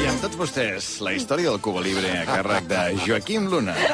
I 0.00 0.06
amb 0.08 0.22
tots 0.22 0.38
vostès, 0.38 0.88
la 1.04 1.12
història 1.16 1.50
del 1.50 1.60
Cuba 1.64 1.82
Libre 1.84 2.12
a 2.20 2.24
càrrec 2.28 2.70
de 2.70 2.84
Joaquim 3.06 3.50
Luna. 3.52 3.76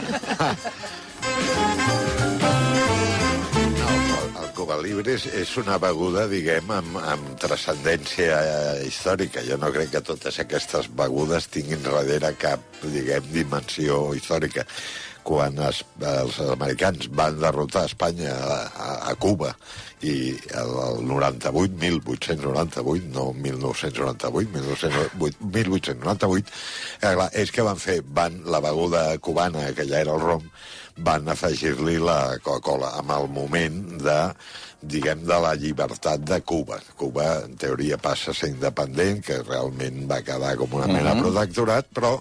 El 4.36 4.52
Cuba 4.54 4.76
Libre 4.82 5.14
és, 5.16 5.24
és 5.36 5.50
una 5.60 5.78
beguda, 5.82 6.26
diguem, 6.30 6.70
amb, 6.72 6.98
amb 7.02 7.32
transcendència 7.42 8.38
eh, 8.38 8.86
històrica. 8.88 9.42
Jo 9.46 9.58
no 9.60 9.72
crec 9.74 9.92
que 9.94 10.02
totes 10.04 10.40
aquestes 10.42 10.88
begudes 10.96 11.48
tinguin 11.52 11.82
darrere 11.84 12.32
cap, 12.40 12.62
diguem, 12.84 13.26
dimensió 13.34 14.14
històrica. 14.16 14.66
Quan 15.26 15.58
es, 15.66 15.82
els 16.06 16.38
americans 16.52 17.08
van 17.18 17.40
derrotar 17.42 17.86
Espanya 17.88 18.30
a, 18.30 18.58
a, 18.70 18.90
a 19.10 19.14
Cuba 19.18 19.50
i 20.06 20.36
el, 20.54 20.72
el 20.84 21.00
98, 21.08 21.74
1898, 21.80 23.10
no 23.14 23.32
1998, 23.34 24.52
1998 24.54 25.50
1898, 25.50 26.54
eh, 27.00 27.14
clar, 27.16 27.30
és 27.34 27.50
que 27.50 27.64
van 27.66 27.80
fer, 27.80 28.00
van 28.06 28.38
la 28.46 28.62
beguda 28.62 29.08
cubana, 29.18 29.66
que 29.74 29.88
ja 29.88 30.04
era 30.04 30.14
el 30.14 30.22
rom, 30.22 30.46
van 30.96 31.26
afegir-li 31.32 31.98
la 32.00 32.36
Coca-Cola 32.44 32.94
amb 33.00 33.16
el 33.16 33.26
moment 33.32 33.82
de 34.04 34.20
diguem, 34.86 35.22
de 35.26 35.38
la 35.42 35.54
llibertat 35.58 36.22
de 36.28 36.40
Cuba. 36.46 36.78
Cuba, 36.96 37.26
en 37.46 37.56
teoria, 37.58 37.98
passa 37.98 38.30
a 38.30 38.36
ser 38.36 38.52
independent, 38.52 39.22
que 39.24 39.40
realment 39.42 40.04
va 40.10 40.22
quedar 40.24 40.54
com 40.60 40.76
una 40.78 40.88
mena 40.90 41.14
de 41.14 41.24
protectorat, 41.24 41.90
però 41.96 42.18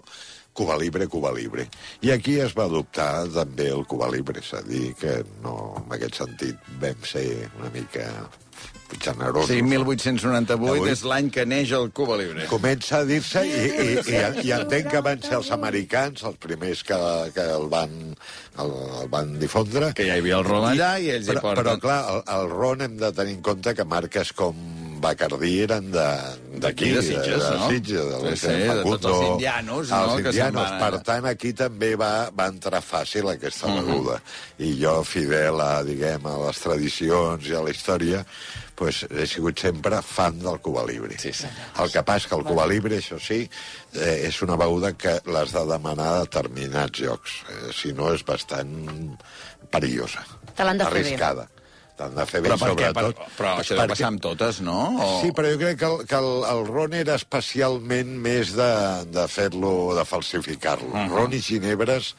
Cuba 0.55 0.77
Libre, 0.79 1.09
Cuba 1.11 1.33
Libre. 1.35 1.67
I 2.01 2.13
aquí 2.15 2.39
es 2.39 2.55
va 2.55 2.69
adoptar 2.69 3.27
també 3.35 3.67
el 3.75 3.83
Cuba 3.91 4.07
Libre, 4.13 4.39
és 4.39 4.53
a 4.55 4.63
dir, 4.63 4.93
que 4.99 5.19
no, 5.43 5.75
en 5.83 5.93
aquest 5.99 6.23
sentit 6.23 6.73
vam 6.79 7.03
ser 7.03 7.27
una 7.59 7.71
mica 7.75 8.07
generosos. 9.01 9.49
Sí, 9.49 9.61
1898 9.61 10.55
Avui. 10.55 10.91
és 10.91 11.03
l'any 11.07 11.29
que 11.33 11.45
neix 11.49 11.73
el 11.75 11.89
Cuba 11.95 12.17
Libre. 12.19 12.45
Comença 12.51 13.01
a 13.01 13.07
dir-se 13.07 13.43
i, 13.43 13.51
i, 13.51 13.87
i, 13.99 14.21
i 14.47 14.53
entenc 14.55 14.89
que 14.93 15.01
van 15.05 15.21
ser 15.25 15.35
els 15.39 15.51
americans 15.55 16.23
els 16.29 16.39
primers 16.41 16.85
que, 16.87 16.99
que 17.35 17.47
el, 17.57 17.67
van, 17.71 17.95
el, 18.61 18.73
el 19.01 19.11
van 19.11 19.35
difondre. 19.41 19.91
Que 19.97 20.07
ja 20.07 20.15
hi 20.15 20.23
havia 20.23 20.39
el 20.39 20.47
rom 20.47 20.69
allà 20.69 20.95
i 21.01 21.11
ells 21.17 21.29
però, 21.31 21.41
hi 21.41 21.47
porten... 21.49 21.63
Però, 21.63 21.77
clar, 21.83 22.01
el, 22.13 22.25
el 22.37 22.51
ron 22.53 22.87
hem 22.87 22.99
de 23.01 23.11
tenir 23.17 23.39
en 23.39 23.45
compte 23.51 23.75
que 23.75 23.87
marques 23.95 24.31
com 24.37 24.59
Bacardí 25.05 25.59
eren 25.63 25.91
de- 25.93 26.59
D'aquí, 26.63 26.89
de 26.95 27.01
Sitges, 27.03 27.43
de, 27.43 27.57
no? 27.59 27.67
de 27.67 27.73
Sitges, 27.75 28.05
de, 28.09 28.29
Sí, 28.31 28.47
sí, 28.47 28.47
de 28.47 28.83
tots 28.83 29.05
els 29.11 29.23
indianos, 29.29 29.89
no? 29.89 29.97
Els 30.05 30.13
Que 30.15 30.21
se'n 30.23 30.47
indianos. 30.47 30.69
van- 30.71 30.79
Per 30.91 31.01
tant, 31.03 31.25
aquí 31.29 31.51
també 31.53 31.95
va, 31.99 32.29
va 32.31 32.47
entrar 32.47 32.81
fàcil 32.81 33.29
aquesta 33.29 33.67
Mhm. 33.67 33.85
beguda. 33.85 34.21
I 34.57 34.71
jo, 34.81 35.03
fidel 35.03 35.59
a, 35.61 35.83
diguem, 35.83 36.25
a 36.25 36.37
les 36.47 36.59
tradicions 36.63 37.45
i 37.49 37.53
a 37.53 37.61
la 37.61 37.69
història, 37.75 38.25
pues, 38.75 39.03
he 39.11 39.27
sigut 39.27 39.59
sempre 39.59 40.01
fan 40.01 40.39
del 40.39 40.59
Cuba 40.59 40.83
Libre. 40.87 41.19
Sí, 41.19 41.31
senyor. 41.33 41.55
El 41.85 41.91
que 41.91 42.03
passa 42.03 42.29
que 42.29 42.35
el 42.35 42.43
Cuba 42.43 42.65
Libre, 42.67 42.97
això 42.97 43.19
sí, 43.19 43.49
eh, 43.93 44.23
és 44.27 44.41
una 44.41 44.55
beguda 44.55 44.93
que 44.93 45.19
l'has 45.27 45.51
de 45.53 45.65
demanar 45.65 46.07
a 46.15 46.19
determinats 46.21 46.99
llocs. 46.99 47.43
Eh, 47.49 47.71
si 47.73 47.93
no, 47.93 48.13
és 48.13 48.23
bastant 48.25 49.17
perillosa. 49.69 50.25
Te 50.55 50.63
l'han 50.63 50.77
de 50.77 50.85
fer 50.85 50.93
bé. 50.93 50.99
Arriscada. 50.99 51.47
T'han 51.95 52.15
de 52.17 52.25
fer 52.27 52.41
bé, 52.43 52.49
Però 52.51 52.57
per 52.59 52.71
què? 52.75 52.87
Per, 52.91 53.03
sobretot... 53.05 53.35
però 53.37 53.51
això 53.61 53.75
deu 53.77 53.91
passar 53.93 54.07
amb 54.11 54.23
totes, 54.23 54.57
no? 54.67 54.79
O... 54.99 55.05
Sí, 55.23 55.29
però 55.35 55.51
jo 55.53 55.59
crec 55.61 55.77
que 55.79 55.87
el, 55.87 56.01
que 56.09 56.17
el, 56.19 56.31
el 56.51 56.65
ron 56.67 56.97
era 56.97 57.15
especialment 57.15 58.11
més 58.25 58.51
de, 58.57 58.71
de 59.15 59.23
fer-lo, 59.31 59.71
de 59.95 60.03
falsificar-lo. 60.09 60.91
Uh 60.91 60.97
-huh. 61.05 61.13
Ron 61.15 61.37
i 61.37 61.39
ginebres 61.39 62.15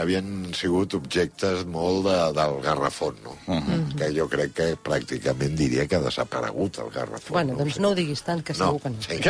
havien 0.00 0.50
sigut 0.56 0.94
objectes 0.98 1.64
molt 1.68 2.06
de, 2.06 2.16
del 2.36 2.56
garrafón, 2.64 3.16
no? 3.24 3.36
Uh 3.46 3.60
-huh. 3.60 3.96
Que 3.98 4.10
jo 4.16 4.28
crec 4.28 4.52
que 4.54 4.68
pràcticament 4.76 5.54
diria 5.56 5.86
que 5.86 5.96
ha 5.96 6.00
desaparegut 6.00 6.78
el 6.78 6.90
garrafón. 6.90 7.32
Bueno, 7.32 7.52
no 7.52 7.58
doncs 7.58 7.74
sé. 7.74 7.80
no 7.80 7.90
ho 7.90 7.94
diguis 7.94 8.22
tant, 8.22 8.42
que 8.42 8.54
segur 8.54 8.80
que 8.80 8.90
no. 8.90 8.96
Sí, 9.02 9.20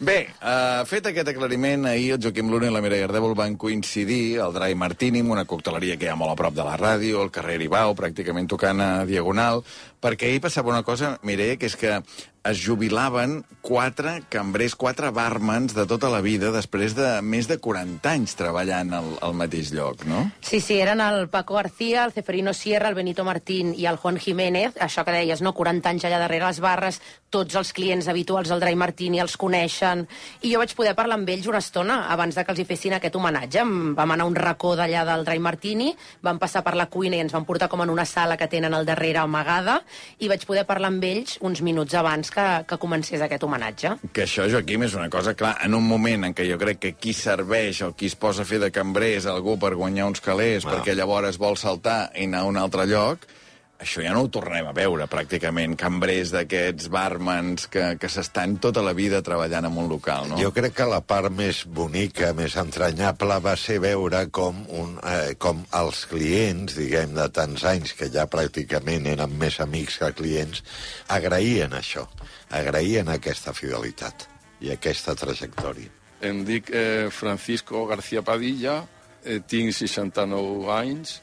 Bé, 0.00 0.28
uh, 0.42 0.84
fet 0.86 1.06
aquest 1.06 1.28
aclariment, 1.28 1.86
ahir 1.86 2.12
el 2.12 2.22
Joaquim 2.22 2.50
Luna 2.50 2.66
i 2.66 2.72
la 2.72 2.80
Mireia 2.80 3.06
Ardèvol 3.08 3.34
van 3.34 3.56
coincidir 3.56 4.40
al 4.40 4.52
Dry 4.52 4.74
Martini, 4.74 5.20
una 5.22 5.44
cocteleria 5.44 5.96
que 5.96 6.06
hi 6.06 6.08
ha 6.08 6.16
molt 6.16 6.32
a 6.32 6.36
prop 6.36 6.54
de 6.54 6.64
la 6.64 6.76
ràdio, 6.76 7.22
al 7.22 7.30
carrer 7.30 7.60
Ibau, 7.62 7.94
pràcticament 7.94 8.48
tocant 8.48 8.80
a 8.80 9.04
Diagonal, 9.04 9.62
perquè 10.00 10.26
ahir 10.26 10.40
passava 10.40 10.70
una 10.70 10.82
cosa, 10.82 11.18
Mireia, 11.22 11.56
que 11.56 11.66
és 11.66 11.76
que 11.76 12.02
es 12.48 12.64
jubilaven 12.64 13.42
quatre 13.60 14.22
cambrers, 14.32 14.74
quatre 14.78 15.10
barmans 15.12 15.74
de 15.76 15.84
tota 15.86 16.08
la 16.08 16.22
vida, 16.24 16.48
després 16.54 16.94
de 16.96 17.18
més 17.20 17.48
de 17.50 17.58
40 17.60 18.08
anys 18.08 18.36
treballant 18.38 18.94
al, 18.96 19.10
al 19.24 19.34
mateix 19.36 19.72
lloc, 19.76 20.06
no? 20.08 20.22
Sí, 20.40 20.62
sí, 20.64 20.78
eren 20.80 21.02
el 21.04 21.28
Paco 21.28 21.58
García, 21.58 22.04
el 22.06 22.14
Ceferino 22.16 22.54
Sierra, 22.56 22.88
el 22.88 22.96
Benito 22.96 23.26
Martín 23.28 23.74
i 23.76 23.84
el 23.90 23.98
Juan 24.00 24.16
Jiménez, 24.16 24.78
això 24.80 25.04
que 25.04 25.12
deies, 25.12 25.42
no? 25.44 25.52
40 25.52 25.92
anys 25.92 26.06
allà 26.08 26.20
darrere 26.22 26.48
les 26.48 26.60
barres, 26.64 27.00
tots 27.28 27.58
els 27.60 27.74
clients 27.76 28.08
habituals 28.08 28.48
del 28.48 28.62
Dry 28.62 28.78
Martini 28.78 29.20
els 29.20 29.36
coneixen, 29.36 30.06
i 30.40 30.54
jo 30.54 30.62
vaig 30.62 30.72
poder 30.78 30.94
parlar 30.96 31.18
amb 31.18 31.28
ells 31.28 31.50
una 31.50 31.60
estona 31.60 31.98
abans 32.08 32.38
de 32.38 32.44
que 32.46 32.54
els 32.54 32.62
hi 32.62 32.68
fessin 32.68 32.96
aquest 32.96 33.18
homenatge. 33.20 33.66
Vam 33.98 34.16
anar 34.16 34.24
a 34.24 34.30
un 34.30 34.38
racó 34.38 34.72
d'allà 34.78 35.04
del 35.10 35.26
Dry 35.28 35.42
Martini, 35.44 35.90
vam 36.24 36.40
passar 36.40 36.64
per 36.64 36.72
la 36.78 36.88
cuina 36.88 37.18
i 37.18 37.24
ens 37.26 37.36
van 37.36 37.44
portar 37.44 37.68
com 37.68 37.84
en 37.84 37.92
una 37.92 38.08
sala 38.08 38.38
que 38.40 38.48
tenen 38.48 38.72
al 38.72 38.88
darrere 38.88 39.20
amagada, 39.20 39.82
i 40.24 40.32
vaig 40.32 40.48
poder 40.48 40.64
parlar 40.68 40.94
amb 40.94 41.04
ells 41.04 41.36
uns 41.44 41.60
minuts 41.60 41.92
abans 41.98 42.32
que 42.68 42.78
comencés 42.78 43.22
aquest 43.24 43.42
homenatge. 43.44 43.94
Que 44.12 44.24
això, 44.26 44.46
Joaquim, 44.50 44.84
és 44.86 44.94
una 44.98 45.08
cosa, 45.10 45.34
clar, 45.38 45.56
en 45.64 45.74
un 45.74 45.86
moment 45.88 46.24
en 46.28 46.34
què 46.36 46.46
jo 46.50 46.58
crec 46.60 46.78
que 46.82 46.92
qui 46.94 47.12
serveix 47.16 47.82
o 47.86 47.92
qui 47.98 48.06
es 48.10 48.16
posa 48.16 48.42
a 48.42 48.48
fer 48.48 48.60
de 48.62 48.70
cambrer 48.74 49.14
és 49.18 49.26
algú 49.26 49.58
per 49.58 49.74
guanyar 49.74 50.06
uns 50.12 50.20
calés, 50.24 50.64
Ah. 50.66 50.70
perquè 50.76 50.94
llavors 50.94 51.38
vol 51.38 51.56
saltar 51.56 52.10
i 52.14 52.24
anar 52.24 52.40
a 52.44 52.50
un 52.50 52.56
altre 52.56 52.86
lloc, 52.86 53.26
això 53.78 54.02
ja 54.02 54.12
no 54.14 54.24
ho 54.24 54.30
tornem 54.32 54.66
a 54.66 54.74
veure, 54.74 55.06
pràcticament. 55.10 55.76
Cambrers 55.78 56.32
d'aquests 56.34 56.88
barmans 56.92 57.68
que, 57.70 57.84
que 58.00 58.10
s'estan 58.10 58.56
tota 58.62 58.82
la 58.82 58.94
vida 58.96 59.20
treballant 59.22 59.68
en 59.68 59.78
un 59.78 59.88
local, 59.90 60.26
no? 60.32 60.38
Jo 60.42 60.50
crec 60.54 60.74
que 60.80 60.88
la 60.90 61.00
part 61.06 61.30
més 61.34 61.62
bonica, 61.64 62.32
més 62.36 62.56
entranyable, 62.58 63.38
va 63.44 63.54
ser 63.60 63.78
veure 63.84 64.24
com, 64.34 64.64
un, 64.80 64.96
eh, 65.06 65.36
com 65.38 65.62
els 65.78 66.02
clients, 66.10 66.74
diguem, 66.78 67.14
de 67.18 67.28
tants 67.34 67.64
anys, 67.70 67.94
que 67.98 68.10
ja 68.14 68.26
pràcticament 68.30 69.06
eren 69.14 69.38
més 69.38 69.60
amics 69.62 70.00
que 70.02 70.10
clients, 70.18 70.64
agraïen 71.14 71.78
això, 71.78 72.08
agraïen 72.50 73.08
aquesta 73.14 73.54
fidelitat 73.54 74.26
i 74.60 74.74
aquesta 74.74 75.14
trajectòria. 75.14 75.94
Em 76.26 76.42
dic 76.42 76.72
eh, 76.74 77.06
Francisco 77.14 77.86
García 77.86 78.24
Padilla, 78.26 78.80
eh, 79.22 79.38
tinc 79.46 79.70
69 79.76 80.66
anys 80.74 81.20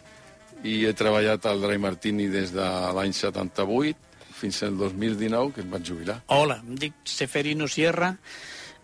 i 0.63 0.85
he 0.85 0.93
treballat 0.97 1.45
al 1.45 1.61
Dry 1.61 1.77
Martini 1.81 2.27
des 2.31 2.53
de 2.55 2.65
l'any 2.95 3.13
78 3.13 4.15
fins 4.35 4.61
al 4.63 4.77
2019, 4.77 5.53
que 5.55 5.63
em 5.63 5.71
vaig 5.71 5.85
jubilar. 5.87 6.19
Hola, 6.33 6.59
em 6.63 6.75
dic 6.79 6.97
Seferino 7.07 7.67
Sierra, 7.71 8.13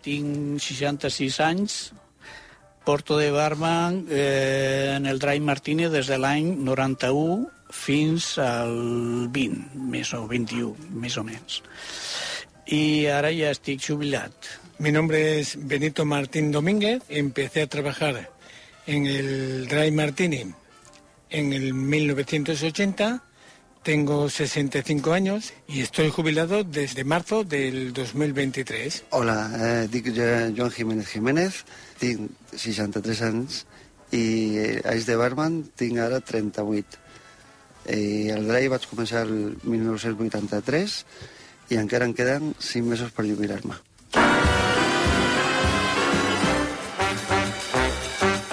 tinc 0.02 0.60
66 0.60 1.40
anys, 1.44 1.80
porto 2.84 3.18
de 3.18 3.30
barman 3.30 4.06
eh, 4.10 4.94
en 4.96 5.06
el 5.06 5.20
Dry 5.22 5.40
Martini 5.40 5.88
des 5.92 6.08
de 6.10 6.18
l'any 6.18 6.56
91 6.64 7.46
fins 7.72 8.36
al 8.42 9.28
20, 9.32 9.76
més 9.92 10.12
o 10.18 10.26
21, 10.28 10.90
més 10.98 11.16
o 11.16 11.24
menys. 11.24 11.62
I 12.72 13.06
ara 13.10 13.32
ja 13.34 13.52
estic 13.52 13.80
jubilat. 13.84 14.34
Mi 14.82 14.92
nombre 14.92 15.38
es 15.38 15.54
Benito 15.56 16.04
Martín 16.04 16.50
Domínguez. 16.50 17.02
Empecé 17.08 17.62
a 17.62 17.66
trabajar 17.66 18.30
en 18.86 19.06
el 19.06 19.68
Dry 19.68 19.92
Martini 19.92 20.44
en 21.32 21.52
el 21.52 21.74
1980. 21.74 23.22
Tengo 23.82 24.28
65 24.30 25.12
años 25.12 25.52
y 25.66 25.80
estoy 25.80 26.08
jubilado 26.10 26.62
desde 26.62 27.02
marzo 27.02 27.42
del 27.42 27.92
2023. 27.92 29.04
Hola, 29.10 29.50
eh, 29.58 29.88
dic 29.90 30.06
Jo- 30.14 30.54
Joan 30.56 30.70
Jiménez 30.70 31.08
Jiménez, 31.08 31.64
tinc 31.98 32.30
63 32.54 33.22
anys 33.22 33.66
i 34.14 34.54
eh, 34.58 34.82
anys 34.84 35.06
de 35.10 35.16
barman 35.16 35.64
tinc 35.74 35.98
ara 35.98 36.20
38. 36.20 36.86
Eh, 37.90 38.30
el 38.30 38.46
Dry 38.46 38.68
vaig 38.70 38.86
començar 38.86 39.24
el 39.26 39.56
1983 39.66 41.00
i 41.74 41.80
encara 41.82 42.06
em 42.06 42.14
queden 42.14 42.52
5 42.62 42.86
mesos 42.86 43.10
per 43.10 43.26
jubilar-me. 43.26 43.74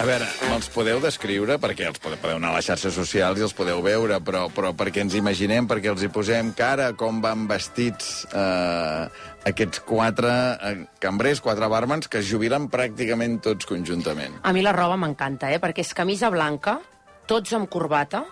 A 0.00 0.04
veure, 0.08 0.24
me'ls 0.48 0.70
podeu 0.72 0.96
descriure, 0.96 1.58
perquè 1.60 1.84
els 1.90 2.00
podeu, 2.00 2.16
podeu 2.22 2.38
anar 2.38 2.54
a 2.54 2.56
les 2.56 2.64
xarxes 2.70 2.94
socials 2.96 3.36
i 3.36 3.44
els 3.44 3.52
podeu 3.52 3.82
veure, 3.84 4.16
però, 4.24 4.46
però 4.48 4.70
perquè 4.72 5.02
ens 5.04 5.12
imaginem, 5.18 5.68
perquè 5.68 5.90
els 5.92 6.00
hi 6.06 6.08
posem 6.08 6.54
cara, 6.56 6.86
com 6.96 7.18
van 7.20 7.42
vestits 7.50 8.22
eh, 8.32 9.04
aquests 9.52 9.84
quatre 9.84 10.32
eh, 10.32 10.72
cambrers, 11.04 11.44
quatre 11.44 11.68
barmans, 11.68 12.08
que 12.08 12.22
es 12.24 12.30
jubilen 12.32 12.70
pràcticament 12.72 13.42
tots 13.44 13.68
conjuntament. 13.68 14.40
A 14.40 14.56
mi 14.56 14.64
la 14.64 14.72
roba 14.72 14.96
m'encanta, 14.96 15.52
eh? 15.52 15.60
perquè 15.60 15.84
és 15.84 15.92
camisa 15.92 16.32
blanca, 16.32 16.78
tots 17.28 17.52
amb 17.60 17.68
corbata, 17.68 18.24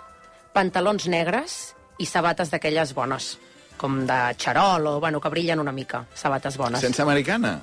pantalons 0.56 1.05
negres 1.12 1.59
i 2.00 2.09
sabates 2.09 2.49
d'aquelles 2.49 2.97
bones, 2.97 3.35
com 3.76 4.06
de 4.09 4.23
xarol 4.41 4.94
o, 4.94 5.00
bueno, 5.05 5.21
que 5.21 5.37
brillen 5.37 5.61
una 5.61 5.76
mica, 5.76 6.06
sabates 6.17 6.56
bones. 6.56 6.81
Sense 6.81 7.05
americana? 7.05 7.59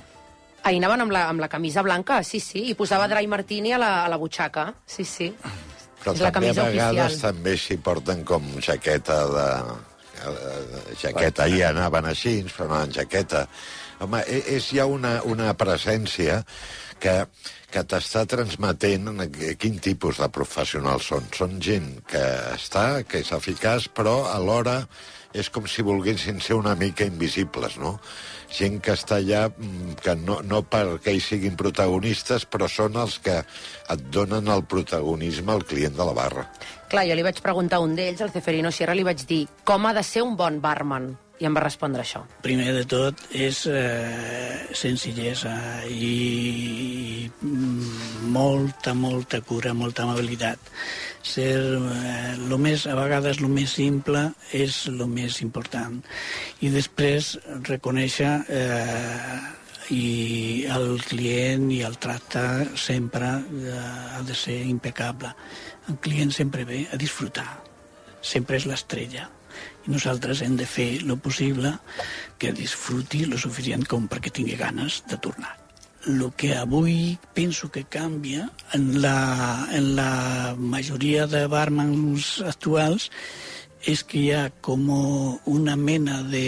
Ahir 0.66 0.80
anaven 0.82 1.04
amb 1.06 1.12
la, 1.14 1.24
amb 1.30 1.40
la 1.44 1.48
camisa 1.52 1.82
blanca, 1.86 2.20
sí, 2.26 2.40
sí, 2.42 2.64
i 2.70 2.74
posava 2.74 3.06
Dry 3.10 3.26
Martini 3.30 3.72
a 3.76 3.78
la, 3.78 3.90
a 4.04 4.08
la 4.10 4.18
butxaca, 4.18 4.68
sí, 4.86 5.04
sí. 5.06 5.30
Però 6.02 6.14
És 6.14 6.22
la 6.22 6.30
també 6.34 6.50
a 6.50 6.54
camisa 6.54 6.64
vegades 6.70 7.12
oficial. 7.12 7.32
també 7.32 7.56
s'hi 7.58 7.76
porten 7.82 8.24
com 8.26 8.48
jaqueta 8.62 9.20
de... 9.30 9.46
eh, 10.26 10.94
jaqueta, 11.02 11.44
ahir 11.46 11.64
anaven 11.70 12.10
així, 12.12 12.38
però 12.50 12.66
anaven 12.70 12.94
jaqueta. 12.98 13.46
Home, 14.00 14.22
e- 14.28 14.44
és 14.56 14.70
ja 14.76 14.86
una, 14.90 15.20
una 15.24 15.52
presència 15.56 16.42
que, 17.00 17.16
que 17.72 17.84
t'està 17.88 18.24
transmetent 18.28 19.08
quin 19.60 19.80
tipus 19.82 20.20
de 20.22 20.28
professionals 20.32 21.10
són. 21.12 21.28
Són 21.36 21.60
gent 21.62 21.92
que 22.08 22.24
està, 22.54 22.86
que 23.08 23.22
és 23.24 23.32
eficaç, 23.36 23.90
però 23.96 24.22
alhora 24.32 24.82
és 25.36 25.50
com 25.52 25.66
si 25.68 25.84
volguessin 25.84 26.40
ser 26.40 26.56
una 26.56 26.74
mica 26.78 27.04
invisibles, 27.04 27.76
no? 27.80 27.96
Gent 28.56 28.78
que 28.80 28.94
està 28.96 29.18
allà, 29.20 29.42
mm, 29.50 29.98
que 30.00 30.14
no, 30.16 30.38
no 30.46 30.62
perquè 30.64 31.12
ells 31.12 31.28
siguin 31.32 31.58
protagonistes, 31.60 32.46
però 32.48 32.70
són 32.72 32.96
els 33.02 33.18
que 33.20 33.36
et 33.42 34.06
donen 34.14 34.48
el 34.48 34.64
protagonisme 34.64 35.52
al 35.52 35.66
client 35.68 35.96
de 35.98 36.08
la 36.08 36.16
barra. 36.16 36.46
Clar, 36.88 37.04
jo 37.10 37.18
li 37.18 37.26
vaig 37.26 37.42
preguntar 37.44 37.82
a 37.82 37.84
un 37.84 37.96
d'ells, 37.98 38.22
al 38.22 38.32
Ceferino 38.32 38.72
Sierra, 38.72 38.96
li 38.96 39.04
vaig 39.04 39.26
dir 39.28 39.44
com 39.64 39.86
ha 39.86 39.92
de 39.92 40.06
ser 40.06 40.24
un 40.24 40.36
bon 40.38 40.60
barman? 40.62 41.12
I 41.36 41.44
em 41.44 41.56
va 41.56 41.60
respondre 41.64 42.00
això. 42.00 42.22
Primer 42.44 42.70
de 42.72 42.84
tot 42.88 43.20
és 43.36 43.64
eh, 43.68 44.72
senzillesa 44.72 45.52
i 45.92 47.28
mm, 47.28 48.30
molta, 48.32 48.94
molta 48.96 49.42
cura, 49.44 49.74
molta 49.76 50.06
amabilitat. 50.06 50.72
Ser 51.26 51.52
eh, 51.60 52.32
lo 52.48 52.56
més, 52.62 52.86
a 52.88 52.96
vegades 52.96 53.42
el 53.42 53.52
més 53.52 53.76
simple 53.76 54.30
és 54.56 54.86
el 54.88 55.04
més 55.12 55.42
important. 55.44 56.00
I 56.64 56.72
després 56.72 57.34
reconèixer 57.68 58.32
eh, 58.48 59.38
i 59.92 60.64
el 60.72 60.96
client 61.04 61.68
i 61.70 61.84
el 61.86 62.00
tracte 62.00 62.48
sempre 62.80 63.36
eh, 63.36 63.78
ha 64.16 64.24
de 64.24 64.34
ser 64.34 64.62
impecable. 64.64 65.36
El 65.92 66.00
client 66.00 66.32
sempre 66.32 66.64
ve 66.64 66.86
a 66.90 66.96
disfrutar, 66.96 67.50
sempre 68.24 68.56
és 68.56 68.64
l'estrella 68.66 69.28
i 69.28 69.35
nosaltres 69.90 70.42
hem 70.42 70.56
de 70.56 70.66
fer 70.66 71.02
lo 71.02 71.16
possible 71.16 71.72
que 72.38 72.52
disfruti 72.52 73.24
lo 73.26 73.38
suficient 73.38 73.86
com 73.88 74.08
perquè 74.10 74.32
tingui 74.32 74.58
ganes 74.60 75.02
de 75.10 75.18
tornar. 75.18 75.54
El 76.06 76.22
que 76.38 76.54
avui 76.54 77.16
penso 77.34 77.70
que 77.74 77.84
canvia 77.84 78.50
en 78.72 79.00
la, 79.02 79.66
en 79.72 79.96
la 79.96 80.54
majoria 80.56 81.26
de 81.26 81.46
barmans 81.50 82.36
actuals 82.46 83.10
és 83.86 84.02
que 84.06 84.20
hi 84.20 84.30
ha 84.34 84.44
com 84.62 84.86
una 85.50 85.74
mena 85.76 86.22
de 86.22 86.46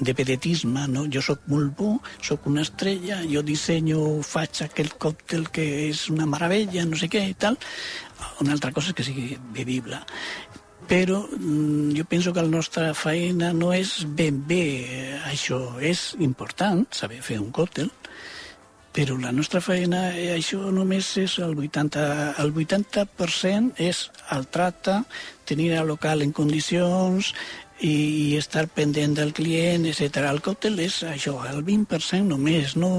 de 0.00 0.14
pedetisme, 0.14 0.86
no? 0.88 1.04
Jo 1.12 1.20
sóc 1.22 1.44
molt 1.52 1.74
bo, 1.78 1.92
sóc 2.24 2.46
una 2.50 2.64
estrella, 2.64 3.20
jo 3.28 3.42
dissenyo, 3.46 4.22
faig 4.26 4.64
aquell 4.64 4.92
còctel 4.98 5.48
que 5.52 5.66
és 5.88 6.06
una 6.10 6.26
meravella, 6.26 6.86
no 6.88 6.98
sé 6.98 7.10
què 7.12 7.22
i 7.28 7.36
tal. 7.38 7.58
Una 8.40 8.56
altra 8.56 8.72
cosa 8.72 8.92
és 8.92 8.98
que 8.98 9.06
sigui 9.06 9.36
bevible. 9.54 10.00
Però 10.88 11.22
mm, 11.24 11.94
jo 11.96 12.04
penso 12.08 12.32
que 12.32 12.42
la 12.42 12.50
nostra 12.50 12.92
feina 12.94 13.52
no 13.52 13.72
és 13.72 14.02
ben 14.06 14.42
bé 14.46 14.64
eh, 14.82 15.18
això. 15.30 15.78
És 15.80 16.12
important 16.20 16.86
saber 16.90 17.22
fer 17.22 17.38
un 17.40 17.52
còctel, 17.54 17.90
però 18.92 19.16
la 19.16 19.32
nostra 19.32 19.62
feina, 19.64 20.10
eh, 20.12 20.34
això 20.36 20.68
només 20.70 21.14
és 21.16 21.38
el 21.40 21.56
80%, 21.56 22.34
el 22.42 22.52
80% 22.52 23.80
és 23.80 24.10
el 24.36 24.48
tracte, 24.52 24.98
tenir 25.48 25.72
el 25.78 25.88
local 25.88 26.20
en 26.22 26.34
condicions 26.36 27.32
i, 27.80 27.94
i 27.94 28.36
estar 28.36 28.66
pendent 28.68 29.16
del 29.16 29.32
client, 29.32 29.88
etc. 29.88 30.26
El 30.28 30.42
còctel 30.44 30.78
és 30.84 31.00
això, 31.08 31.38
el 31.48 31.64
20% 31.64 32.28
només. 32.28 32.76
No, 32.76 32.92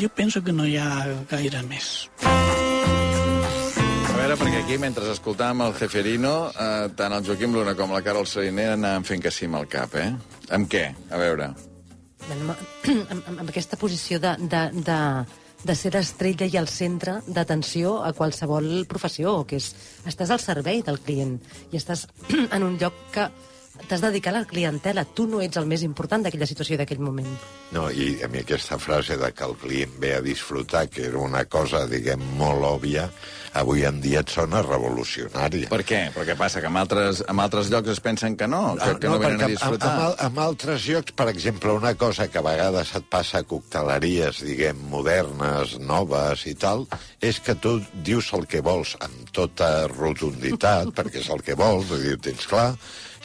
jo 0.00 0.08
penso 0.16 0.42
que 0.42 0.56
no 0.56 0.64
hi 0.64 0.78
ha 0.80 0.90
gaire 1.30 1.62
més. 1.68 2.08
A 2.24 2.59
veure, 4.30 4.44
perquè 4.44 4.58
aquí, 4.62 4.76
mentre 4.78 5.08
escoltàvem 5.10 5.64
el 5.64 5.72
Ceferino, 5.74 6.32
eh, 6.54 6.90
tant 6.94 7.12
el 7.16 7.24
Joaquim 7.26 7.54
Luna 7.56 7.72
com 7.74 7.90
la 7.90 8.02
Carol 8.02 8.28
Saliner 8.30 8.68
anaven 8.76 9.02
fent 9.02 9.22
que 9.24 9.30
sí 9.34 9.48
amb 9.48 9.58
el 9.58 9.66
cap, 9.66 9.96
eh? 9.98 10.12
Amb 10.54 10.68
què? 10.70 10.84
A 11.10 11.18
veure. 11.18 11.48
Amb, 12.30 12.52
amb, 13.10 13.26
amb 13.32 13.48
aquesta 13.48 13.78
posició 13.80 14.20
de, 14.22 14.36
de, 14.38 14.60
de, 14.86 14.98
de 15.66 15.74
ser 15.74 15.90
l'estrella 15.96 16.46
i 16.46 16.54
el 16.60 16.70
centre 16.70 17.16
d'atenció 17.26 17.96
a 18.06 18.12
qualsevol 18.14 18.84
professió, 18.86 19.40
que 19.50 19.58
és, 19.58 19.72
estàs 20.06 20.30
al 20.30 20.42
servei 20.44 20.84
del 20.86 21.00
client 21.02 21.40
i 21.72 21.80
estàs 21.80 22.06
en 22.54 22.62
un 22.62 22.78
lloc 22.78 23.02
que 23.16 23.26
t'has 23.88 24.02
dedicat 24.02 24.34
a 24.34 24.42
la 24.42 24.48
clientela. 24.48 25.04
Tu 25.04 25.26
no 25.30 25.40
ets 25.44 25.58
el 25.60 25.68
més 25.70 25.84
important 25.86 26.24
d'aquella 26.24 26.48
situació 26.48 26.78
d'aquell 26.80 27.02
moment. 27.02 27.28
No, 27.74 27.88
i 27.90 28.20
a 28.24 28.28
mi 28.30 28.42
aquesta 28.42 28.78
frase 28.82 29.18
de 29.20 29.30
que 29.34 29.46
el 29.46 29.56
client 29.60 29.92
ve 30.02 30.14
a 30.16 30.22
disfrutar, 30.24 30.88
que 30.90 31.06
era 31.08 31.18
una 31.18 31.44
cosa, 31.44 31.86
diguem, 31.90 32.22
molt 32.38 32.66
òbvia, 32.66 33.08
avui 33.60 33.82
en 33.86 33.98
dia 34.02 34.22
et 34.22 34.30
sona 34.30 34.60
revolucionària. 34.62 35.70
Per 35.70 35.80
què? 35.86 36.00
Però 36.14 36.24
què 36.26 36.36
passa? 36.38 36.62
Que 36.62 36.70
en 36.70 36.78
altres, 36.78 37.22
en 37.30 37.42
altres 37.42 37.70
llocs 37.72 37.90
es 37.94 38.00
pensen 38.02 38.36
que 38.38 38.46
no, 38.50 38.76
que, 38.78 38.92
que 39.02 39.10
no, 39.10 39.18
venen 39.22 39.40
a 39.40 39.48
perquè 39.48 39.56
disfrutar? 39.56 39.90
En, 39.90 40.04
en, 40.06 40.16
en 40.28 40.40
altres 40.44 40.86
llocs, 40.86 41.16
per 41.18 41.28
exemple, 41.32 41.74
una 41.74 41.94
cosa 41.98 42.28
que 42.30 42.38
a 42.38 42.46
vegades 42.46 42.94
et 42.98 43.10
passa 43.10 43.42
a 43.42 43.48
cocteleries, 43.50 44.42
diguem, 44.46 44.82
modernes, 44.92 45.76
noves 45.82 46.46
i 46.50 46.54
tal, 46.54 46.86
és 47.22 47.42
que 47.42 47.56
tu 47.58 47.78
dius 48.06 48.30
el 48.38 48.46
que 48.50 48.62
vols 48.66 48.96
amb 49.02 49.30
tota 49.34 49.88
rotunditat, 49.90 50.94
perquè 50.94 51.24
és 51.24 51.30
el 51.34 51.42
que 51.46 51.58
vols, 51.58 51.90
ho 51.90 52.18
tens 52.22 52.46
clar, 52.50 52.72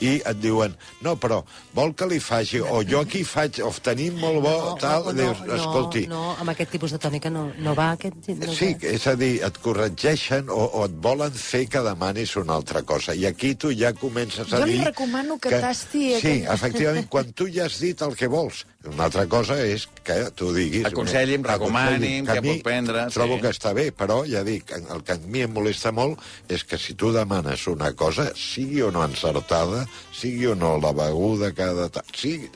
i 0.04 0.18
et 0.28 0.40
diuen, 0.44 0.74
no, 1.06 1.16
però 1.16 1.42
vol 1.74 1.94
que 1.96 2.08
li 2.10 2.20
faci, 2.20 2.60
o 2.60 2.82
jo 2.84 3.00
aquí 3.06 3.24
faig, 3.24 3.62
o 3.64 3.70
tenim 3.82 4.18
molt 4.20 4.42
bo, 4.44 4.52
no, 4.52 4.74
tal, 4.82 5.06
no, 5.06 5.14
dius, 5.16 5.40
no, 5.48 5.56
escolti... 5.56 6.06
No, 6.12 6.24
amb 6.40 6.52
aquest 6.52 6.72
tipus 6.76 6.92
de 6.92 7.00
tònica 7.00 7.30
no, 7.32 7.46
no 7.64 7.76
va 7.78 7.92
aquest... 7.96 8.28
No 8.36 8.52
Sí, 8.54 8.74
va. 8.76 8.90
és 8.92 9.08
a 9.08 9.16
dir, 9.16 9.32
et 9.48 9.58
corregeixen 9.64 10.50
o, 10.52 10.60
o 10.82 10.86
et 10.90 10.98
volen 11.02 11.32
fer 11.32 11.66
que 11.72 11.82
demanis 11.86 12.36
una 12.42 12.56
altra 12.60 12.82
cosa. 12.84 13.16
I 13.16 13.26
aquí 13.30 13.54
tu 13.56 13.72
ja 13.72 13.94
comences 13.94 14.52
a 14.52 14.60
Jo 14.60 14.66
dir... 14.66 14.80
li 14.80 14.84
recomano 14.86 15.40
que 15.40 15.50
tasti 15.64 16.16
Sí, 16.20 16.42
aquell- 16.42 16.54
efectivament, 16.54 17.08
quan 17.10 17.32
tu 17.34 17.48
ja 17.52 17.66
has 17.70 17.80
dit 17.80 18.02
el 18.02 18.16
que 18.20 18.28
vols. 18.28 18.66
Una 18.92 19.08
altra 19.08 19.26
cosa 19.28 19.56
és 19.66 19.88
que 20.06 20.18
tu 20.38 20.52
diguis... 20.54 20.86
Aconselli'm, 20.90 21.44
recomani'm, 21.48 22.26
que 22.28 22.36
a 22.38 22.42
què 22.42 22.44
puc 22.46 22.64
prendre, 22.68 23.08
sí. 23.10 23.16
Trobo 23.18 23.40
que 23.42 23.50
està 23.50 23.74
bé, 23.74 23.88
però 23.96 24.20
ja 24.30 24.44
dic, 24.46 24.72
el 24.78 25.02
que 25.06 25.16
a 25.18 25.22
mi 25.26 25.42
em 25.46 25.54
molesta 25.56 25.92
molt 25.96 26.22
és 26.54 26.64
que 26.68 26.78
si 26.82 26.94
tu 26.94 27.10
demanes 27.16 27.66
una 27.72 27.92
cosa, 27.98 28.28
sigui 28.38 28.84
o 28.86 28.92
no 28.94 29.04
encertada, 29.08 29.86
sigui 30.14 30.46
o 30.52 30.56
no 30.56 30.76
la 30.82 30.94
beguda 30.94 31.50
ta- 31.90 32.06
Sigui, 32.14 32.50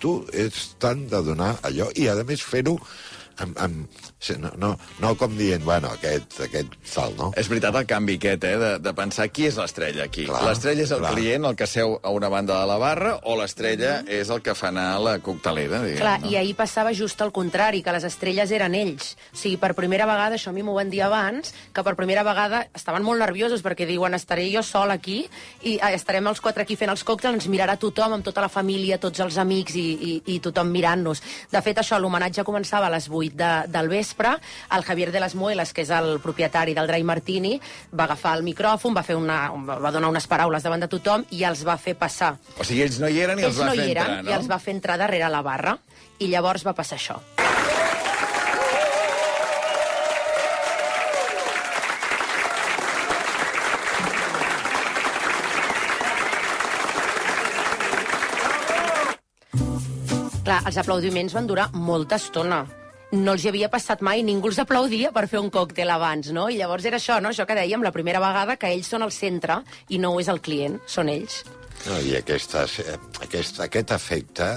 tu 0.00 0.18
ets 0.32 0.74
tant 0.80 1.06
de 1.08 1.22
donar 1.24 1.54
allò, 1.62 1.88
i 1.96 2.08
a 2.08 2.14
més 2.24 2.42
fer-ho 2.44 2.76
amb, 3.40 3.58
amb, 3.58 4.00
no, 4.38 4.50
no, 4.60 4.70
no 5.00 5.14
com 5.18 5.36
dient, 5.38 5.64
bueno, 5.64 5.90
aquest, 5.96 6.40
aquest 6.46 6.74
tal, 6.92 7.14
no? 7.18 7.30
És 7.40 7.48
veritat 7.50 7.76
el 7.80 7.86
canvi 7.88 8.18
aquest, 8.20 8.44
eh, 8.44 8.56
de, 8.60 8.70
de 8.82 8.92
pensar 8.96 9.28
qui 9.32 9.46
és 9.48 9.58
l'estrella 9.60 10.04
aquí. 10.06 10.26
L'estrella 10.28 10.84
és 10.84 10.92
el 10.94 11.02
clar. 11.02 11.12
client, 11.16 11.46
el 11.48 11.56
que 11.58 11.68
seu 11.70 11.96
a 12.02 12.12
una 12.14 12.30
banda 12.32 12.58
de 12.60 12.68
la 12.68 12.78
barra, 12.80 13.14
o 13.24 13.36
l'estrella 13.40 14.00
és 14.10 14.30
el 14.30 14.42
que 14.44 14.54
fa 14.58 14.70
anar 14.70 14.88
la 15.02 15.16
coctelera, 15.24 15.82
diguem. 15.86 16.02
Clar, 16.02 16.16
no? 16.24 16.30
i 16.32 16.38
ahir 16.40 16.54
passava 16.58 16.92
just 16.96 17.20
al 17.24 17.32
contrari, 17.32 17.82
que 17.82 17.94
les 17.96 18.06
estrelles 18.08 18.52
eren 18.54 18.76
ells. 18.78 19.14
O 19.32 19.40
sigui, 19.40 19.56
per 19.60 19.72
primera 19.78 20.08
vegada, 20.08 20.36
això 20.36 20.52
a 20.52 20.56
mi 20.56 20.64
m'ho 20.66 20.76
van 20.76 20.92
dir 20.92 21.02
abans, 21.06 21.54
que 21.74 21.84
per 21.86 21.96
primera 21.98 22.24
vegada 22.26 22.66
estaven 22.76 23.06
molt 23.06 23.22
nerviosos 23.22 23.64
perquè 23.64 23.88
diuen 23.88 24.14
estaré 24.18 24.48
jo 24.52 24.62
sol 24.66 24.92
aquí 24.92 25.22
i 25.62 25.76
eh, 25.78 25.92
estarem 25.94 26.28
els 26.30 26.42
quatre 26.44 26.66
aquí 26.66 26.76
fent 26.76 26.92
els 26.92 27.04
còctels, 27.06 27.40
ens 27.40 27.48
mirarà 27.52 27.78
tothom, 27.80 28.18
amb 28.18 28.26
tota 28.26 28.44
la 28.44 28.52
família, 28.52 29.00
tots 29.00 29.22
els 29.24 29.38
amics 29.40 29.76
i, 29.80 29.86
i, 29.94 30.12
i 30.36 30.38
tothom 30.44 30.70
mirant-nos. 30.72 31.22
De 31.50 31.64
fet, 31.64 31.80
això, 31.80 31.98
l'homenatge 32.00 32.44
començava 32.46 32.90
a 32.90 32.94
les 32.94 33.08
8 33.08 33.29
de, 33.34 33.50
del 33.68 33.88
vespre. 33.88 34.36
El 34.76 34.84
Javier 34.84 35.10
de 35.12 35.20
las 35.20 35.34
Muelas, 35.34 35.72
que 35.72 35.84
és 35.84 35.90
el 35.94 36.18
propietari 36.20 36.74
del 36.76 36.88
Dry 36.90 37.04
Martini, 37.04 37.56
va 37.92 38.04
agafar 38.08 38.36
el 38.38 38.44
micròfon, 38.46 38.96
va, 38.96 39.04
fer 39.06 39.16
una, 39.18 39.42
va 39.50 39.92
donar 39.94 40.10
unes 40.12 40.26
paraules 40.30 40.64
davant 40.66 40.86
de 40.86 40.90
tothom 40.90 41.26
i 41.30 41.44
els 41.48 41.64
va 41.66 41.78
fer 41.80 41.96
passar. 41.98 42.34
O 42.58 42.64
sigui, 42.64 42.84
ells 42.86 43.00
no 43.02 43.10
hi 43.10 43.20
eren 43.20 43.38
i 43.38 43.46
Ells 43.48 43.54
els 43.54 43.62
va 43.62 43.70
no 43.70 43.76
fer 43.76 43.86
hi 43.86 43.94
eren 43.96 44.06
entrar, 44.06 44.24
no? 44.24 44.30
i 44.30 44.38
els 44.38 44.50
va 44.50 44.58
fer 44.62 44.76
entrar 44.78 44.98
darrere 45.00 45.30
la 45.30 45.44
barra. 45.46 45.78
I 46.20 46.28
llavors 46.28 46.66
va 46.66 46.76
passar 46.76 46.98
això. 47.00 47.20
Clar, 60.50 60.64
els 60.66 60.78
aplaudiments 60.80 61.34
van 61.36 61.46
durar 61.46 61.68
molta 61.78 62.16
estona. 62.18 62.64
No 63.10 63.32
els 63.34 63.42
hi 63.42 63.48
havia 63.50 63.68
passat 63.70 64.04
mai, 64.06 64.20
ningú 64.22 64.52
els 64.52 64.60
aplaudia 64.62 65.10
per 65.10 65.24
fer 65.30 65.40
un 65.42 65.48
còctel 65.50 65.90
abans, 65.90 66.28
no? 66.34 66.46
I 66.46 66.60
llavors 66.60 66.84
era 66.86 67.00
això, 67.00 67.16
no? 67.18 67.32
Això 67.34 67.46
que 67.46 67.56
dèiem 67.58 67.82
la 67.82 67.90
primera 67.90 68.20
vegada, 68.22 68.54
que 68.54 68.70
ells 68.70 68.90
són 68.92 69.02
el 69.02 69.10
centre 69.10 69.56
i 69.90 69.98
no 69.98 70.12
és 70.22 70.30
el 70.30 70.38
client, 70.38 70.78
són 70.86 71.10
ells. 71.10 71.42
No, 71.88 71.98
I 71.98 72.14
aquestes, 72.20 72.78
eh, 72.84 72.96
aquest, 73.26 73.60
aquest 73.66 73.98
efecte... 73.98 74.54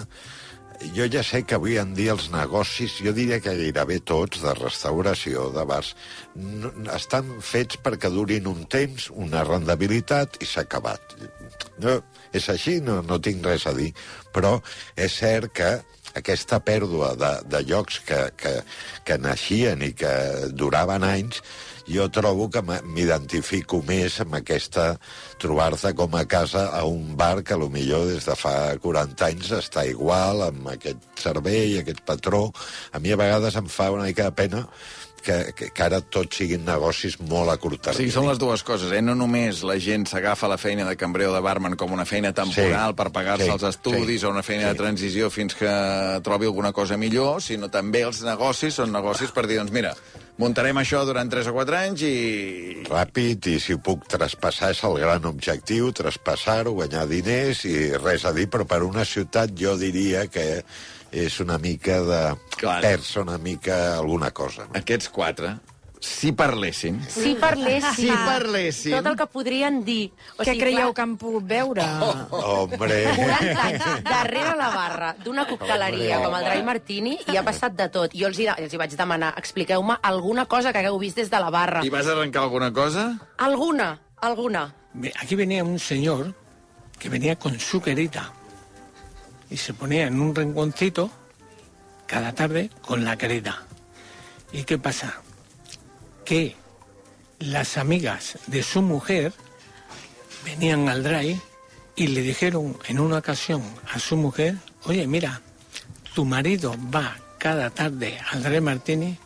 Jo 0.97 1.05
ja 1.07 1.21
sé 1.23 1.43
que 1.47 1.55
avui 1.55 1.77
en 1.79 1.93
dia 1.95 2.11
els 2.11 2.25
negocis, 2.33 2.97
jo 3.05 3.13
diria 3.15 3.37
que 3.39 3.53
gairebé 3.55 4.01
tots, 4.03 4.41
de 4.43 4.51
restauració, 4.57 5.45
de 5.55 5.63
bars, 5.69 5.93
no, 6.35 6.73
estan 6.91 7.29
fets 7.39 7.77
perquè 7.79 8.09
durin 8.11 8.49
un 8.51 8.65
temps, 8.67 9.05
una 9.13 9.45
rendibilitat 9.47 10.41
i 10.43 10.49
s'ha 10.49 10.65
acabat. 10.65 11.15
No, 11.79 12.01
és 12.35 12.49
així, 12.51 12.81
no, 12.83 12.97
no 13.05 13.21
tinc 13.23 13.45
res 13.47 13.63
a 13.69 13.73
dir. 13.77 13.93
Però 14.35 14.57
és 14.99 15.15
cert 15.21 15.53
que 15.55 15.71
aquesta 16.15 16.59
pèrdua 16.63 17.13
de, 17.19 17.31
de 17.49 17.61
llocs 17.69 17.99
que, 18.07 18.23
que, 18.37 18.55
que 19.05 19.19
naixien 19.21 19.81
i 19.85 19.93
que 19.97 20.13
duraven 20.53 21.05
anys 21.07 21.41
jo 21.87 22.07
trobo 22.07 22.47
que 22.47 22.61
m'identifico 22.63 23.81
més 23.83 24.15
amb 24.23 24.37
aquesta 24.37 24.93
trobar-te 25.41 25.91
com 25.97 26.15
a 26.15 26.23
casa 26.29 26.69
a 26.71 26.83
un 26.87 27.15
bar 27.19 27.43
que 27.43 27.57
millor 27.57 28.07
des 28.07 28.25
de 28.25 28.35
fa 28.39 28.77
40 28.79 29.25
anys 29.27 29.51
està 29.57 29.83
igual, 29.89 30.45
amb 30.47 30.69
aquest 30.71 31.03
servei, 31.19 31.79
aquest 31.79 31.99
patró. 32.07 32.51
A 32.93 32.99
mi 32.99 33.11
a 33.11 33.19
vegades 33.19 33.55
em 33.59 33.67
fa 33.67 33.91
una 33.91 34.07
mica 34.07 34.29
de 34.29 34.31
pena 34.31 34.67
que, 35.23 35.37
que, 35.55 35.69
que 35.73 35.83
ara 35.85 36.01
tots 36.01 36.41
siguin 36.41 36.65
negocis 36.67 37.17
molt 37.21 37.51
a 37.53 37.57
curt 37.61 37.81
termini. 37.87 38.03
sigui, 38.03 38.13
són 38.15 38.27
les 38.29 38.41
dues 38.41 38.63
coses, 38.67 38.91
eh? 38.93 39.01
No 39.05 39.15
només 39.17 39.63
la 39.67 39.77
gent 39.81 40.05
s'agafa 40.09 40.49
la 40.51 40.59
feina 40.61 40.85
de 40.89 40.97
cambrer 40.99 41.29
o 41.31 41.35
de 41.35 41.41
barman 41.43 41.77
com 41.79 41.95
una 41.95 42.05
feina 42.09 42.33
temporal 42.35 42.93
Sí, 42.93 42.97
per 42.99 43.09
pagar-se 43.15 43.47
sí, 43.47 43.53
els 43.53 43.67
estudis 43.69 44.21
sí, 44.21 44.27
o 44.27 44.33
una 44.33 44.43
feina 44.45 44.67
sí. 44.67 44.73
de 44.73 44.81
transició 44.83 45.29
fins 45.33 45.55
que 45.57 45.71
trobi 46.25 46.49
alguna 46.49 46.73
cosa 46.75 46.97
millor, 46.99 47.41
sinó 47.41 47.71
també 47.73 48.03
els 48.07 48.23
negocis 48.27 48.79
són 48.81 48.93
negocis 48.93 49.31
per 49.33 49.47
dir, 49.47 49.61
doncs 49.61 49.73
mira, 49.75 49.93
muntarem 50.41 50.79
això 50.81 51.03
durant 51.07 51.29
3 51.29 51.51
o 51.51 51.53
4 51.55 51.79
anys 51.79 52.05
i... 52.07 52.15
ràpid 52.89 53.51
i 53.53 53.59
si 53.63 53.75
ho 53.75 53.81
puc 53.83 54.07
traspassar 54.11 54.73
és 54.73 54.81
el 54.87 54.97
gran 55.01 55.29
objectiu, 55.29 55.91
traspassar-ho, 55.95 56.73
guanyar 56.79 57.05
diners 57.09 57.63
i 57.69 57.77
res 57.99 58.25
a 58.25 58.33
dir, 58.35 58.49
però 58.51 58.67
per 58.69 58.83
una 58.85 59.05
ciutat 59.05 59.53
jo 59.57 59.77
diria 59.79 60.27
que 60.27 60.63
és 61.13 61.39
una 61.43 61.59
mica 61.61 62.01
de... 62.01 62.23
Clar. 62.57 62.81
Persa 62.81 63.21
una 63.21 63.37
mica 63.37 63.97
alguna 63.99 64.31
cosa. 64.31 64.65
No? 64.65 64.79
Aquests 64.79 65.11
quatre, 65.13 65.53
si 66.03 66.33
parlessin... 66.35 66.99
Si 67.07 67.31
parlessin... 67.39 67.95
Si 67.95 68.09
parlessin... 68.11 68.95
Tot 68.97 69.07
el 69.13 69.15
que 69.21 69.27
podrien 69.31 69.79
dir. 69.87 70.09
O 70.35 70.43
Què 70.43 70.57
creieu 70.59 70.91
que 70.91 71.03
han 71.05 71.13
pogut 71.21 71.45
veure? 71.47 71.85
Hombre... 72.33 72.97
40 73.15 73.63
anys 73.69 73.87
darrere 74.03 74.51
la 74.59 74.67
barra 74.73 75.13
d'una 75.23 75.47
cocteleria 75.47 76.19
com 76.25 76.35
el 76.35 76.49
Dry 76.49 76.65
Martini 76.67 77.15
i 77.31 77.39
ha 77.39 77.45
passat 77.47 77.79
de 77.79 77.87
tot. 77.93 78.17
Jo 78.19 78.27
els 78.27 78.41
hi, 78.43 78.49
els 78.51 78.75
hi 78.75 78.81
vaig 78.83 78.97
demanar, 78.99 79.31
expliqueu-me 79.39 79.95
alguna 80.03 80.43
cosa 80.51 80.75
que 80.75 80.83
hagueu 80.83 80.99
vist 80.99 81.23
des 81.23 81.31
de 81.31 81.39
la 81.39 81.53
barra. 81.53 81.85
I 81.87 81.93
vas 81.93 82.11
arrencar 82.11 82.43
alguna 82.49 82.73
cosa? 82.75 83.07
Alguna, 83.37 83.93
alguna. 84.19 84.67
Aquí 85.21 85.39
venía 85.39 85.63
un 85.63 85.79
señor 85.79 86.33
que 86.99 87.07
venía 87.07 87.37
con 87.39 87.59
su 87.59 87.81
querida 87.81 88.31
y 89.53 89.57
se 89.57 89.75
ponía 89.75 90.07
en 90.07 90.19
un 90.19 90.33
rinconcito 90.33 91.11
cada 92.07 92.33
tarde 92.33 92.71
con 92.81 93.05
la 93.05 93.17
querida. 93.17 93.61
¿Y 94.51 94.63
qué 94.63 94.79
pasa? 94.79 95.21
Que 96.25 96.55
las 97.37 97.77
amigas 97.77 98.39
de 98.47 98.63
su 98.63 98.81
mujer 98.81 99.31
venían 100.43 100.89
al 100.89 101.03
dry 101.03 101.39
y 101.95 102.07
le 102.07 102.21
dijeron 102.21 102.75
en 102.87 102.99
una 102.99 103.19
ocasión 103.19 103.61
a 103.91 103.99
su 103.99 104.17
mujer, 104.17 104.55
oye, 104.85 105.05
mira, 105.05 105.41
tu 106.15 106.25
marido 106.25 106.75
va 106.93 107.15
cada 107.37 107.69
tarde 107.69 108.19
al 108.31 108.41
dry 108.41 108.59
martini 108.59 109.19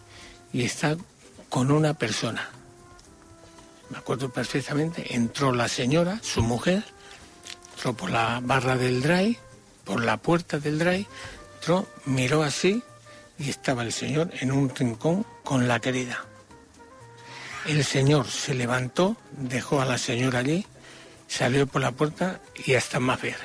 y 0.51 0.63
está 0.63 0.97
con 1.47 1.71
una 1.71 1.93
persona. 1.93 2.49
Me 3.89 3.97
acuerdo 3.97 4.29
perfectamente, 4.29 5.15
entró 5.15 5.53
la 5.53 5.69
señora, 5.69 6.19
su 6.21 6.41
mujer, 6.41 6.83
entró 7.75 7.93
por 7.93 8.09
la 8.09 8.41
barra 8.43 8.75
del 8.75 9.01
dry, 9.01 9.37
por 9.87 10.03
la 10.03 10.17
puerta 10.17 10.59
del 10.59 10.77
dry, 10.77 11.07
entró, 11.55 11.87
miró 12.05 12.43
así 12.43 12.83
y 13.39 13.49
estaba 13.49 13.83
el 13.83 13.93
señor 13.93 14.29
en 14.41 14.51
un 14.51 14.69
rincón 14.75 15.25
con 15.43 15.67
la 15.67 15.79
querida. 15.79 16.25
El 17.65 17.83
señor 17.83 18.27
se 18.27 18.53
levantó, 18.53 19.15
dejó 19.31 19.81
a 19.81 19.85
la 19.85 19.97
señora 19.97 20.39
allí, 20.39 20.65
salió 21.27 21.65
por 21.67 21.81
la 21.81 21.91
puerta 21.91 22.39
i 22.65 22.75
hasta 22.75 22.99
más 22.99 23.21
ver. 23.21 23.37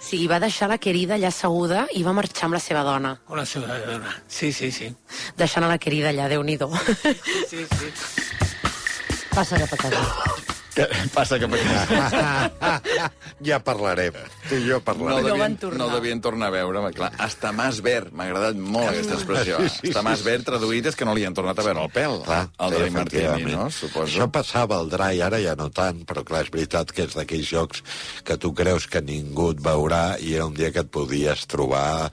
Sí, 0.00 0.26
va 0.26 0.38
deixar 0.40 0.68
la 0.70 0.78
querida 0.78 1.16
allà 1.18 1.28
asseguda 1.28 1.86
i 1.92 2.04
va 2.06 2.14
marxar 2.16 2.46
amb 2.46 2.56
la 2.56 2.60
seva 2.62 2.84
dona, 2.86 3.16
Con 3.26 3.36
la 3.38 3.46
señora. 3.46 4.22
Sí, 4.28 4.52
sí, 4.52 4.70
sí. 4.72 4.94
deixant 5.36 5.64
a 5.66 5.68
la 5.68 5.78
querida 5.78 6.10
allà, 6.10 6.28
déu 6.28 6.42
nhi 6.42 6.56
sí, 7.50 7.66
sí. 7.66 7.92
Passa 9.34 9.58
cap 9.58 9.74
a 9.74 9.76
casa. 9.76 10.47
Que 10.78 10.86
passa 11.10 11.38
cap 11.42 11.54
aquí. 11.56 11.66
ja 13.48 13.58
parlarem. 13.64 14.14
Tu 14.46 14.60
i 14.60 14.68
jo 14.68 14.78
No 14.78 14.84
parlarem. 14.86 15.24
No 15.26 15.32
devien, 15.32 15.56
tornar. 15.58 15.78
no 15.80 15.88
devien 15.94 16.20
tornar 16.22 16.50
a 16.52 16.54
veure, 16.54 16.82
clar. 16.94 17.10
Hasta 17.18 17.50
más 17.52 17.80
ver, 17.82 18.12
m'ha 18.12 18.28
agradat 18.28 18.58
molt 18.58 18.92
aquesta 18.92 19.18
expressió. 19.18 19.58
Sí, 19.64 19.74
sí, 19.74 19.90
Hasta 19.90 20.04
más 20.06 20.22
ver 20.26 20.38
traduït 20.46 20.86
és 20.92 20.98
que 20.98 21.08
no 21.08 21.16
li 21.18 21.26
han 21.26 21.34
tornat 21.34 21.58
a 21.58 21.66
veure 21.66 21.84
el 21.84 21.92
pèl. 21.94 22.20
Clar, 22.28 22.44
el 22.68 22.78
sí, 22.78 22.90
Martini, 22.94 23.50
no? 23.50 23.68
Suposo. 23.74 24.06
Això 24.06 24.30
passava 24.32 24.78
al 24.78 24.90
dry, 24.92 25.22
ara 25.24 25.42
ja 25.42 25.56
no 25.58 25.68
tant, 25.74 26.04
però 26.08 26.22
clar, 26.26 26.46
és 26.46 26.52
veritat 26.54 26.94
que 26.94 27.08
és 27.08 27.18
d'aquells 27.18 27.50
jocs 27.50 27.82
que 28.24 28.38
tu 28.38 28.54
creus 28.54 28.86
que 28.86 29.02
ningú 29.02 29.50
et 29.56 29.64
veurà 29.64 30.04
i 30.22 30.36
era 30.38 30.46
un 30.46 30.54
dia 30.54 30.70
que 30.74 30.86
et 30.86 30.92
podies 30.94 31.46
trobar 31.50 32.12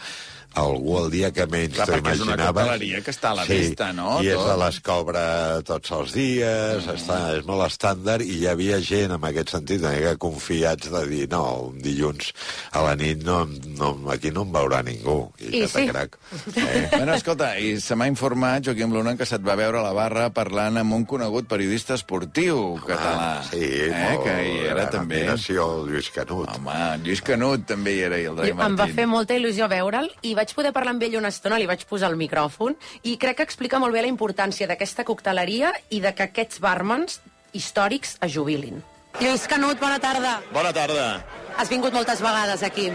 algú 0.55 0.97
el 1.03 1.09
dia 1.13 1.31
que 1.35 1.45
menys 1.51 1.75
Clar, 1.75 1.87
t'ho 1.89 1.97
perquè 1.97 2.13
és 2.15 2.23
una 2.23 2.35
imaginaves. 2.37 3.03
que 3.05 3.13
està 3.13 3.31
a 3.31 3.39
la 3.41 3.45
sí, 3.45 3.57
vista, 3.59 3.91
no? 3.93 4.21
I 4.23 4.31
és 4.31 4.39
Tot. 4.39 4.47
de 4.49 4.57
les 4.63 4.79
cobra 4.85 5.25
tots 5.67 5.91
els 5.91 6.13
dies, 6.15 6.85
mm. 6.85 6.95
està, 6.95 7.19
és 7.37 7.47
molt 7.47 7.65
estàndard, 7.67 8.23
i 8.23 8.39
hi 8.41 8.47
havia 8.51 8.79
gent, 8.79 9.15
en 9.17 9.27
aquest 9.29 9.55
sentit, 9.55 9.83
una 9.83 9.93
mica 9.95 10.15
confiats 10.21 10.91
de 10.93 11.03
dir, 11.11 11.25
no, 11.31 11.43
un 11.69 11.81
dilluns 11.83 12.31
a 12.71 12.83
la 12.85 12.95
nit 12.99 13.23
no, 13.25 13.43
no, 13.79 13.91
aquí 14.11 14.31
no 14.31 14.45
em 14.45 14.53
veurà 14.55 14.81
ningú. 14.85 15.17
I, 15.39 15.63
I 15.63 15.67
sí. 15.71 15.87
crac. 15.89 16.19
Eh? 16.55 16.87
Bueno, 16.89 17.13
escolta, 17.13 17.49
i 17.59 17.75
se 17.83 17.95
m'ha 17.99 18.07
informat, 18.09 18.63
Joaquim 18.65 18.93
Luna, 18.93 19.15
que 19.19 19.25
se't 19.27 19.43
va 19.45 19.57
veure 19.59 19.79
a 19.79 19.83
la 19.83 19.91
barra 19.95 20.29
parlant 20.33 20.79
amb 20.79 20.95
un 20.95 21.03
conegut 21.05 21.49
periodista 21.51 21.93
esportiu 21.97 22.77
català. 22.85 23.25
Ah, 23.41 23.43
sí, 23.49 23.59
eh, 23.59 23.89
molt, 23.91 24.23
que 24.25 24.35
hi 24.39 24.55
era 24.71 24.87
també. 24.93 25.21
admiració, 25.25 25.67
Lluís 25.85 26.09
Canut. 26.15 26.49
Home, 26.55 26.77
Lluís 27.03 27.21
Canut 27.25 27.65
també 27.69 27.97
hi 27.97 28.05
era, 28.07 28.19
i 28.21 28.29
el 28.31 28.39
Dry 28.39 28.53
Em 28.65 28.77
va 28.79 28.87
fer 28.91 29.05
molta 29.09 29.35
il·lusió 29.37 29.67
veure'l 29.71 30.09
i 30.25 30.33
vaig 30.37 30.44
poder 30.53 30.73
parlar 30.75 30.93
amb 30.93 31.03
ell 31.07 31.17
una 31.17 31.31
estona, 31.33 31.57
li 31.57 31.65
vaig 31.65 31.85
posar 31.89 32.11
el 32.11 32.19
micròfon 32.19 32.75
i 33.03 33.17
crec 33.17 33.39
que 33.39 33.47
explica 33.47 33.79
molt 33.79 33.95
bé 33.95 34.03
la 34.05 34.11
importància 34.11 34.67
d'aquesta 34.67 35.07
cocteleria 35.07 35.73
i 35.89 36.01
de 36.03 36.13
que 36.13 36.27
aquests 36.29 36.61
barmans 36.61 37.21
històrics 37.55 38.17
es 38.21 38.35
jubilin. 38.35 38.83
Lluís 39.21 39.47
Canut, 39.47 39.79
bona 39.79 39.99
tarda. 40.03 40.41
Bona 40.53 40.73
tarda. 40.75 41.23
Has 41.57 41.69
vingut 41.71 41.93
moltes 41.95 42.21
vegades 42.21 42.63
aquí. 42.63 42.91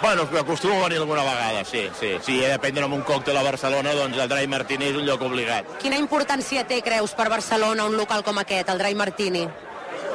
Bueno, 0.00 0.28
acostumo 0.38 0.74
a 0.78 0.84
venir 0.84 0.98
alguna 0.98 1.24
vegada, 1.24 1.64
sí, 1.64 1.88
sí. 1.98 2.12
Si 2.22 2.44
he 2.44 2.48
de 2.48 2.58
prendre 2.58 2.84
un 2.84 3.02
còctel 3.02 3.36
a 3.36 3.42
Barcelona, 3.42 3.94
doncs 3.94 4.18
el 4.18 4.28
Dry 4.28 4.46
Martini 4.46 4.92
és 4.92 4.96
un 4.96 5.08
lloc 5.08 5.24
obligat. 5.26 5.72
Quina 5.82 5.98
importància 5.98 6.62
té, 6.68 6.78
creus, 6.86 7.16
per 7.18 7.26
Barcelona 7.32 7.88
un 7.88 7.96
local 7.96 8.22
com 8.22 8.38
aquest, 8.38 8.68
el 8.70 8.78
Dry 8.78 8.94
Martini? 8.94 9.48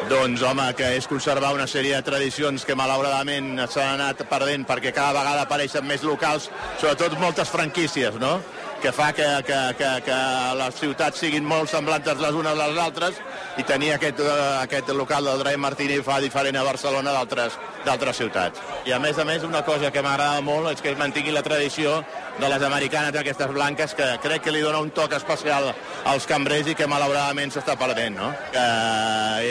Doncs, 0.10 0.42
home, 0.44 0.66
que 0.76 0.88
és 0.98 1.06
conservar 1.08 1.54
una 1.56 1.66
sèrie 1.70 1.96
de 1.96 2.04
tradicions 2.04 2.66
que 2.68 2.76
malauradament 2.76 3.56
s'han 3.72 3.94
anat 3.96 4.26
perdent 4.28 4.66
perquè 4.68 4.92
cada 4.92 5.16
vegada 5.16 5.46
apareixen 5.46 5.88
més 5.88 6.04
locals, 6.04 6.50
sobretot 6.82 7.16
moltes 7.22 7.52
franquícies, 7.54 8.18
no?, 8.20 8.36
que 8.84 8.92
fa 8.92 9.14
que, 9.14 9.24
que, 9.48 9.60
que, 9.80 9.90
que 10.04 10.16
les 10.60 10.76
ciutats 10.76 11.22
siguin 11.24 11.46
molt 11.48 11.70
semblantes 11.72 12.20
les 12.20 12.36
unes 12.36 12.52
a 12.52 12.66
les 12.68 12.80
altres 12.84 13.22
i 13.56 13.64
tenir 13.64 13.94
aquest, 13.96 14.20
eh, 14.20 14.34
aquest 14.60 14.92
local 14.92 15.24
del 15.30 15.40
Dry 15.40 15.56
Martini 15.56 16.02
fa 16.04 16.18
diferent 16.20 16.60
a 16.60 16.66
Barcelona 16.68 17.14
d'altres 17.16 17.56
d'altres 17.86 18.20
ciutats. 18.20 18.60
I 18.88 18.92
a 18.96 19.00
més 19.00 19.18
a 19.20 19.26
més 19.28 19.44
una 19.48 19.64
cosa 19.64 19.92
que 19.92 20.04
m'agrada 20.04 20.44
molt 20.44 20.74
és 20.74 20.84
que 20.84 20.92
es 20.92 21.00
mantingui 21.00 21.32
la 21.32 21.44
tradició 21.44 22.02
de 22.40 22.50
les 22.50 22.64
americanes 22.64 23.16
aquestes 23.16 23.52
blanques 23.56 23.96
que 23.96 24.08
crec 24.24 24.44
que 24.44 24.52
li 24.52 24.64
dona 24.64 24.84
un 24.84 24.92
toc 24.92 25.16
especial 25.16 25.72
als 26.10 26.28
cambrers 26.28 26.68
i 26.68 26.76
que 26.76 26.88
malauradament 26.88 27.56
s'està 27.56 27.78
perdent, 27.80 28.20
no? 28.20 28.34
Que 28.52 28.68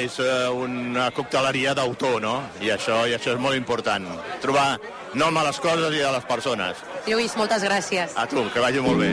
és 0.02 0.18
eh, 0.20 0.48
una 0.52 1.08
cocteleria 1.16 1.72
d'autor, 1.78 2.20
no? 2.20 2.36
I 2.60 2.72
això, 2.76 3.06
I 3.08 3.16
això 3.16 3.32
és 3.36 3.40
molt 3.40 3.56
important. 3.56 4.08
Trobar 4.44 4.74
nom 5.18 5.36
a 5.36 5.44
les 5.46 5.60
coses 5.62 5.94
i 5.96 6.02
a 6.04 6.12
les 6.14 6.24
persones. 6.28 6.82
Lluís, 7.06 7.36
moltes 7.36 7.64
gràcies. 7.66 8.14
A 8.16 8.26
tu, 8.30 8.44
que 8.52 8.62
vagi 8.62 8.82
molt 8.84 9.00
bé. 9.02 9.12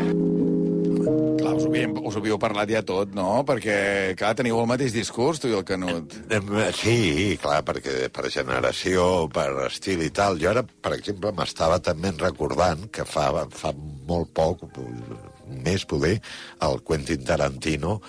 Clar, 1.40 1.54
us, 1.56 1.66
havíem, 1.70 1.94
us 2.04 2.18
havíeu 2.20 2.40
parlat 2.42 2.72
ja 2.72 2.82
tot, 2.86 3.14
no? 3.16 3.44
Perquè, 3.48 3.76
clar, 4.20 4.34
teniu 4.40 4.60
el 4.60 4.68
mateix 4.70 4.92
discurs, 4.96 5.40
tu 5.40 5.52
i 5.52 5.56
el 5.56 5.64
Canut. 5.68 6.16
Em, 6.36 6.50
Sí, 6.76 7.38
clar, 7.42 7.62
perquè 7.68 8.10
per 8.12 8.28
generació, 8.32 9.28
per 9.34 9.48
estil 9.70 10.04
i 10.04 10.10
tal. 10.12 10.40
Jo 10.42 10.52
ara, 10.52 10.64
per 10.64 10.98
exemple, 10.98 11.32
m'estava 11.36 11.80
també 11.84 12.12
recordant 12.18 12.90
que 12.92 13.08
fa, 13.08 13.30
fa 13.52 13.72
molt 14.10 14.34
poc, 14.36 14.66
un 14.80 15.64
mes 15.64 15.86
poder, 15.88 16.20
el 16.68 16.84
Quentin 16.86 17.24
Tarantino, 17.26 18.00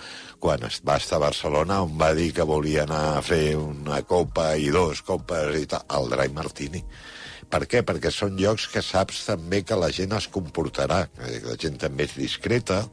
quan 0.41 0.63
es 0.67 0.81
va 0.87 0.97
estar 0.97 1.19
a 1.21 1.27
Barcelona, 1.29 1.83
on 1.85 1.97
va 2.01 2.11
dir 2.17 2.33
que 2.35 2.47
volia 2.49 2.83
anar 2.87 3.19
a 3.19 3.23
fer 3.23 3.55
una 3.61 4.03
copa 4.03 4.55
i 4.57 4.71
dos 4.75 5.03
copes 5.07 5.55
i 5.61 5.67
tal, 5.71 5.85
al 5.89 6.11
Dry 6.13 6.29
Martini. 6.35 6.83
Per 7.51 7.65
què? 7.67 7.81
Perquè 7.83 8.13
són 8.15 8.37
llocs 8.39 8.69
que 8.71 8.83
saps 8.83 9.25
també 9.27 9.65
que 9.67 9.75
la 9.79 9.89
gent 9.91 10.13
es 10.15 10.29
comportarà, 10.31 11.05
que 11.19 11.41
la 11.49 11.57
gent 11.59 11.79
també 11.83 12.05
és 12.07 12.15
discreta, 12.19 12.85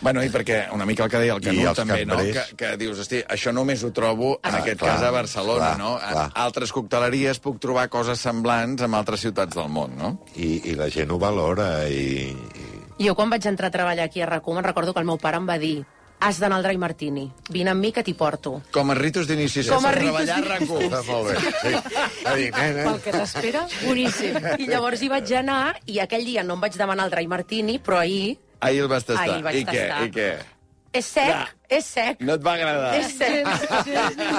Bueno, 0.00 0.22
i 0.24 0.30
perquè 0.32 0.62
una 0.72 0.86
mica 0.88 1.04
el 1.04 1.10
que 1.12 1.18
deia 1.20 1.34
el 1.34 1.42
Canut 1.44 1.76
també, 1.76 2.06
no? 2.08 2.16
Que, 2.16 2.30
cambrers. 2.32 2.54
que 2.56 2.68
dius, 2.80 2.98
hosti, 3.02 3.18
això 3.28 3.52
només 3.52 3.82
ho 3.84 3.90
trobo, 3.92 4.30
en 4.42 4.54
Ah, 4.54 4.62
aquest 4.62 4.78
clar, 4.80 4.94
cas, 4.94 5.02
a 5.04 5.10
Barcelona, 5.12 5.66
clar, 5.74 5.78
no? 5.78 5.90
Clar. 6.00 6.22
altres 6.40 6.72
cocteleries 6.72 7.38
puc 7.44 7.58
trobar 7.60 7.84
coses 7.92 8.18
semblants 8.24 8.80
en 8.80 8.94
altres 8.96 9.20
ciutats 9.20 9.54
del 9.54 9.68
món, 9.68 9.92
no? 10.00 10.14
i, 10.36 10.62
i 10.72 10.74
la 10.74 10.88
gent 10.88 11.12
ho 11.12 11.18
valora 11.20 11.84
i, 11.92 12.32
i 12.98 13.04
Jo 13.04 13.14
quan 13.14 13.28
vaig 13.28 13.44
entrar 13.44 13.68
a 13.68 13.74
treballar 13.76 14.08
aquí 14.08 14.22
a 14.24 14.26
RAC1 14.30 14.54
me'n 14.56 14.64
recordo 14.64 14.94
que 14.96 15.00
el 15.04 15.06
meu 15.12 15.18
pare 15.20 15.36
em 15.36 15.46
va 15.46 15.58
dir 15.60 15.84
has 16.20 16.38
d'anar 16.40 16.58
al 16.60 16.64
Dry 16.66 16.76
Martini, 16.78 17.24
vine 17.48 17.70
amb 17.72 17.80
mi 17.80 17.90
que 17.96 18.02
t'hi 18.04 18.14
porto. 18.14 18.58
Com 18.74 18.90
a 18.92 18.94
ritus 18.98 19.26
d'inici. 19.28 19.64
Com 19.68 19.84
a 19.84 19.90
sense 19.90 19.98
ritus 19.98 20.18
treballar 20.20 20.36
a 20.36 20.58
d'inici. 20.58 20.74
RAC1. 20.74 20.84
Està 20.90 21.02
molt 21.08 21.30
bé. 21.30 21.34
Sí. 21.62 21.72
Dir, 22.36 22.50
nena, 22.56 22.84
Pel 22.90 23.00
que 23.06 23.14
t'espera, 23.16 23.64
boníssim. 23.86 24.38
I 24.58 24.68
llavors 24.68 25.02
hi 25.02 25.08
vaig 25.12 25.32
anar 25.40 25.62
i 25.86 25.98
aquell 26.04 26.24
dia 26.28 26.44
no 26.44 26.58
em 26.58 26.64
vaig 26.66 26.76
demanar 26.76 27.08
el 27.08 27.14
Dry 27.16 27.26
Martini, 27.30 27.78
però 27.80 28.02
ahir 28.04 28.36
Ahir 28.60 28.82
el 28.84 28.88
vas 28.92 29.04
tastar. 29.08 29.24
Ahir 29.24 29.38
el 29.40 29.42
vaig 29.48 29.56
I 29.56 29.64
què? 29.64 29.86
tastar. 29.88 30.04
I 30.04 30.10
què? 30.18 30.30
és 30.92 31.06
sec, 31.06 31.56
és 31.70 31.84
sec. 31.86 32.20
No 32.26 32.34
et 32.34 32.42
va 32.44 32.54
agradar? 32.58 32.94
És 32.98 33.12
sec. 33.16 33.46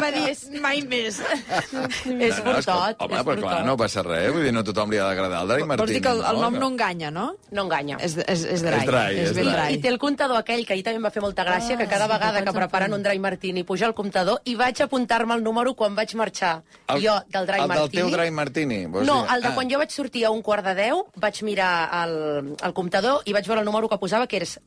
Va 0.02 0.10
dir, 0.12 0.36
mai 0.62 0.82
més. 0.88 1.20
És 1.22 2.38
No, 2.38 2.44
brutot. 2.46 2.98
Home, 3.02 3.16
és 3.18 3.26
però 3.26 3.36
clar, 3.40 3.62
no 3.66 3.76
passa 3.80 4.04
res. 4.06 4.32
Vull 4.34 4.44
dir, 4.48 4.54
no 4.56 4.64
tothom 4.68 4.92
li 4.92 5.00
ha 5.00 5.06
d'agradar 5.10 5.42
el 5.46 5.52
Drai 5.52 5.64
Martini. 5.64 5.82
Vols 5.82 5.94
dir 5.96 6.02
que 6.06 6.12
el, 6.12 6.22
el 6.32 6.42
nom 6.44 6.58
no 6.60 6.68
enganya, 6.74 7.12
no? 7.12 7.26
No 7.52 7.66
enganya. 7.68 7.98
És, 8.04 8.18
és, 8.26 8.44
és 8.46 8.64
dry. 8.66 8.82
És 8.82 8.90
dry, 8.92 9.20
és 9.26 9.34
ben 9.38 9.46
dry. 9.48 9.54
dry. 9.56 9.78
I 9.78 9.82
té 9.84 9.92
el 9.94 10.00
comptador 10.02 10.38
aquell, 10.42 10.66
que 10.68 10.74
ahir 10.76 10.84
també 10.88 11.00
em 11.02 11.08
va 11.08 11.14
fer 11.14 11.24
molta 11.24 11.46
gràcia, 11.48 11.78
que 11.80 11.88
cada 11.92 12.08
vegada 12.12 12.44
que 12.46 12.54
preparen 12.56 12.94
un 12.98 13.04
dry 13.06 13.20
martini 13.20 13.64
puja 13.68 13.88
el 13.90 13.96
comptador 13.98 14.42
i 14.46 14.56
vaig 14.60 14.82
apuntar-me 14.84 15.34
el 15.40 15.44
número 15.44 15.74
quan 15.76 15.96
vaig 15.96 16.14
marxar 16.20 16.62
El- 16.88 17.02
jo 17.04 17.16
del 17.32 17.48
dry 17.48 17.62
el 17.62 17.68
del 17.68 17.78
martini. 17.78 18.02
teu 18.02 18.10
Dry 18.12 18.32
Martini, 18.32 18.86
vols 18.86 19.08
No, 19.08 19.22
dir? 19.24 19.32
el 19.36 19.42
de 19.42 19.48
Ah. 19.48 19.56
quan 19.56 19.70
jo 19.70 19.78
vaig 19.78 19.90
sortir 19.92 20.26
a 20.26 20.32
un 20.32 20.42
quart 20.42 20.66
de 20.66 20.76
deu, 20.76 21.06
vaig 21.16 21.42
mirar 21.44 21.72
el, 22.04 22.56
el 22.64 22.74
comptador 22.74 23.22
i 23.26 23.34
vaig 23.34 23.46
veure 23.48 23.62
el 23.62 23.66
número 23.66 23.88
que 23.90 23.98
posava, 23.98 24.28
que 24.28 24.38
és 24.42 24.60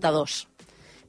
1.124.992 0.00 0.50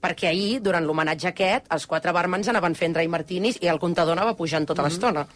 perquè 0.01 0.31
ahir, 0.31 0.55
durant 0.65 0.83
l'homenatge 0.85 1.29
aquest, 1.29 1.69
els 1.69 1.85
quatre 1.85 2.13
barmans 2.15 2.49
anaven 2.49 2.73
fent 2.77 2.97
dry 2.97 3.07
martinis 3.11 3.61
i 3.61 3.69
el 3.69 3.79
comptador 3.79 4.17
anava 4.17 4.33
pujant 4.33 4.65
tota 4.65 4.81
l'estona. 4.81 5.27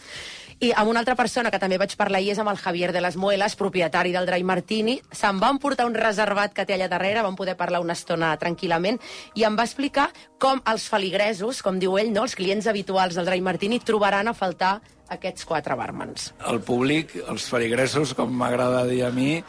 I 0.63 0.69
amb 0.71 0.87
una 0.89 1.01
altra 1.03 1.17
persona 1.19 1.51
que 1.51 1.59
també 1.59 1.77
vaig 1.77 1.93
parlar 1.99 2.21
ahir 2.21 2.31
és 2.31 2.39
amb 2.39 2.49
el 2.49 2.57
Javier 2.57 2.93
de 2.95 3.01
les 3.03 3.17
Muelas, 3.19 3.57
propietari 3.59 4.13
del 4.15 4.25
Dry 4.25 4.43
Martini. 4.47 4.95
Se'n 5.11 5.41
van 5.41 5.59
portar 5.59 5.85
un 5.85 5.97
reservat 5.99 6.55
que 6.55 6.63
té 6.65 6.77
allà 6.77 6.87
darrere, 6.87 7.25
vam 7.25 7.35
poder 7.35 7.57
parlar 7.59 7.83
una 7.83 7.93
estona 7.93 8.31
tranquil·lament, 8.39 8.97
i 9.35 9.43
em 9.43 9.59
va 9.59 9.67
explicar 9.67 10.07
com 10.39 10.63
els 10.71 10.87
feligresos, 10.89 11.61
com 11.61 11.77
diu 11.77 11.99
ell, 11.99 12.13
no, 12.15 12.23
els 12.23 12.37
clients 12.39 12.71
habituals 12.71 13.19
del 13.19 13.27
Dry 13.27 13.43
Martini, 13.43 13.81
trobaran 13.83 14.31
a 14.31 14.33
faltar 14.33 14.79
aquests 15.11 15.45
quatre 15.45 15.75
barmans. 15.77 16.31
El 16.49 16.63
públic, 16.65 17.13
els 17.27 17.49
feligresos, 17.51 18.15
com 18.15 18.31
m'agrada 18.31 18.85
dir 18.87 19.03
a 19.05 19.11
mi, 19.13 19.43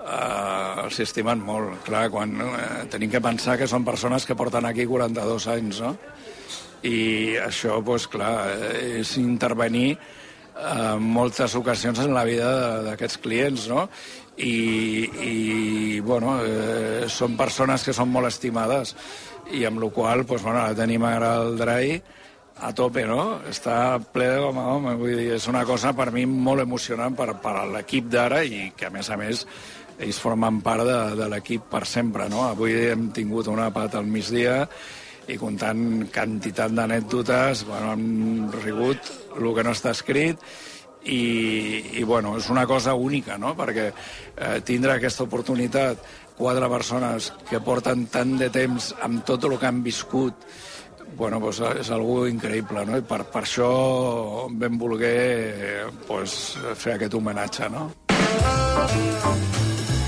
eh, 0.00 0.84
els 0.84 1.00
estimen 1.04 1.42
molt. 1.44 1.80
Clar, 1.86 2.08
quan 2.12 2.34
eh, 2.40 2.68
tenim 2.92 3.12
que 3.12 3.22
pensar 3.24 3.58
que 3.60 3.68
són 3.70 3.86
persones 3.86 4.26
que 4.26 4.38
porten 4.38 4.68
aquí 4.68 4.86
42 4.88 5.48
anys, 5.56 5.82
no? 5.84 5.94
I 6.86 7.36
això, 7.44 7.80
doncs, 7.84 8.08
clar, 8.08 8.34
és 8.80 9.16
intervenir 9.20 9.90
eh, 9.92 10.94
en 10.94 11.04
moltes 11.16 11.56
ocasions 11.58 12.00
en 12.00 12.14
la 12.16 12.24
vida 12.28 12.50
d'aquests 12.88 13.20
clients, 13.20 13.68
no? 13.72 13.88
I, 14.40 14.54
i 15.26 16.00
bueno, 16.00 16.38
eh, 16.40 17.04
són 17.12 17.36
persones 17.36 17.84
que 17.84 17.92
són 17.92 18.08
molt 18.08 18.30
estimades 18.30 18.94
i 19.52 19.66
amb 19.68 19.82
la 19.82 19.90
qual 19.92 20.24
doncs, 20.24 20.46
bueno, 20.46 20.64
tenim 20.78 21.04
ara 21.04 21.34
el 21.42 21.58
Drai 21.60 22.00
a 22.60 22.72
tope, 22.76 23.06
no? 23.08 23.40
Està 23.48 23.98
ple 24.12 24.26
de 24.34 24.40
home, 24.44 24.62
home, 24.74 24.94
vull 25.00 25.16
dir, 25.16 25.28
és 25.36 25.46
una 25.48 25.62
cosa 25.68 25.94
per 25.96 26.10
mi 26.12 26.26
molt 26.28 26.64
emocionant 26.64 27.16
per, 27.16 27.32
per 27.40 27.54
l'equip 27.72 28.10
d'ara 28.12 28.42
i 28.44 28.70
que, 28.76 28.88
a 28.88 28.94
més 28.94 29.08
a 29.10 29.16
més, 29.20 29.46
ells 30.00 30.18
formen 30.22 30.60
part 30.64 30.86
de, 30.88 30.98
de 31.18 31.28
l'equip 31.30 31.68
per 31.72 31.84
sempre, 31.88 32.28
no? 32.32 32.46
Avui 32.48 32.74
hem 32.90 33.10
tingut 33.16 33.50
una 33.52 33.68
pat 33.74 33.98
al 33.98 34.08
migdia 34.08 34.64
i 35.30 35.36
comptant 35.38 36.08
quantitat 36.10 36.72
d'anècdotes, 36.74 37.64
bueno, 37.68 37.92
hem 37.94 38.50
rigut 38.64 39.12
el 39.36 39.52
que 39.54 39.64
no 39.66 39.74
està 39.76 39.92
escrit 39.94 40.40
i, 41.04 42.00
i 42.00 42.02
bueno, 42.04 42.34
és 42.40 42.48
una 42.50 42.66
cosa 42.66 42.94
única, 42.94 43.38
no? 43.38 43.54
Perquè 43.58 43.86
eh, 43.90 44.58
tindre 44.66 44.96
aquesta 44.96 45.24
oportunitat 45.28 46.02
quatre 46.40 46.68
persones 46.72 47.30
que 47.48 47.60
porten 47.60 48.06
tant 48.12 48.36
de 48.40 48.48
temps 48.52 48.94
amb 49.04 49.24
tot 49.28 49.44
el 49.44 49.58
que 49.60 49.68
han 49.68 49.82
viscut 49.84 50.48
bueno, 51.16 51.40
pues 51.42 51.58
és 51.60 51.90
algo 51.90 52.22
increïble, 52.30 52.84
no? 52.86 52.98
I 53.00 53.04
per, 53.04 53.24
per 53.32 53.42
això 53.42 53.70
vam 54.48 54.78
voler 54.80 55.88
pues, 56.06 56.36
fer 56.78 56.96
aquest 56.96 57.18
homenatge, 57.18 57.72
no? 57.74 57.90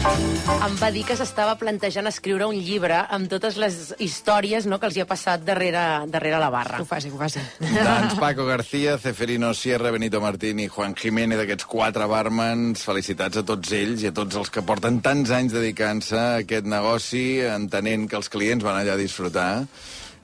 Em 0.03 0.73
va 0.81 0.89
dir 0.91 1.05
que 1.07 1.15
s'estava 1.15 1.53
plantejant 1.61 2.09
escriure 2.11 2.49
un 2.51 2.57
llibre 2.59 2.97
amb 3.15 3.29
totes 3.31 3.55
les 3.61 3.77
històries 4.03 4.67
no, 4.67 4.81
que 4.83 4.89
els 4.89 4.97
hi 4.99 5.05
ha 5.05 5.07
passat 5.07 5.45
darrere, 5.47 5.83
darrere 6.11 6.41
la 6.43 6.49
barra. 6.51 6.81
Que 6.81 6.87
ho 6.87 6.91
faci, 6.91 7.13
que 7.13 7.19
ho 7.19 7.21
faci. 7.21 7.43
Doncs 7.63 8.17
Paco 8.19 8.47
García, 8.49 8.97
Ceferino 8.99 9.53
Sierra, 9.55 9.93
Benito 9.95 10.21
Martín 10.25 10.59
i 10.59 10.67
Juan 10.67 10.97
Jiménez, 10.99 11.39
aquests 11.45 11.69
quatre 11.71 12.11
barmans, 12.11 12.83
felicitats 12.83 13.39
a 13.39 13.47
tots 13.47 13.75
ells 13.79 14.03
i 14.03 14.11
a 14.11 14.17
tots 14.17 14.43
els 14.43 14.51
que 14.51 14.67
porten 14.67 14.99
tants 15.07 15.31
anys 15.39 15.55
dedicant-se 15.55 16.19
a 16.19 16.29
aquest 16.43 16.67
negoci, 16.67 17.27
entenent 17.47 18.11
que 18.11 18.19
els 18.19 18.33
clients 18.33 18.67
van 18.67 18.83
allà 18.83 18.99
a 18.99 19.03
disfrutar 19.03 19.51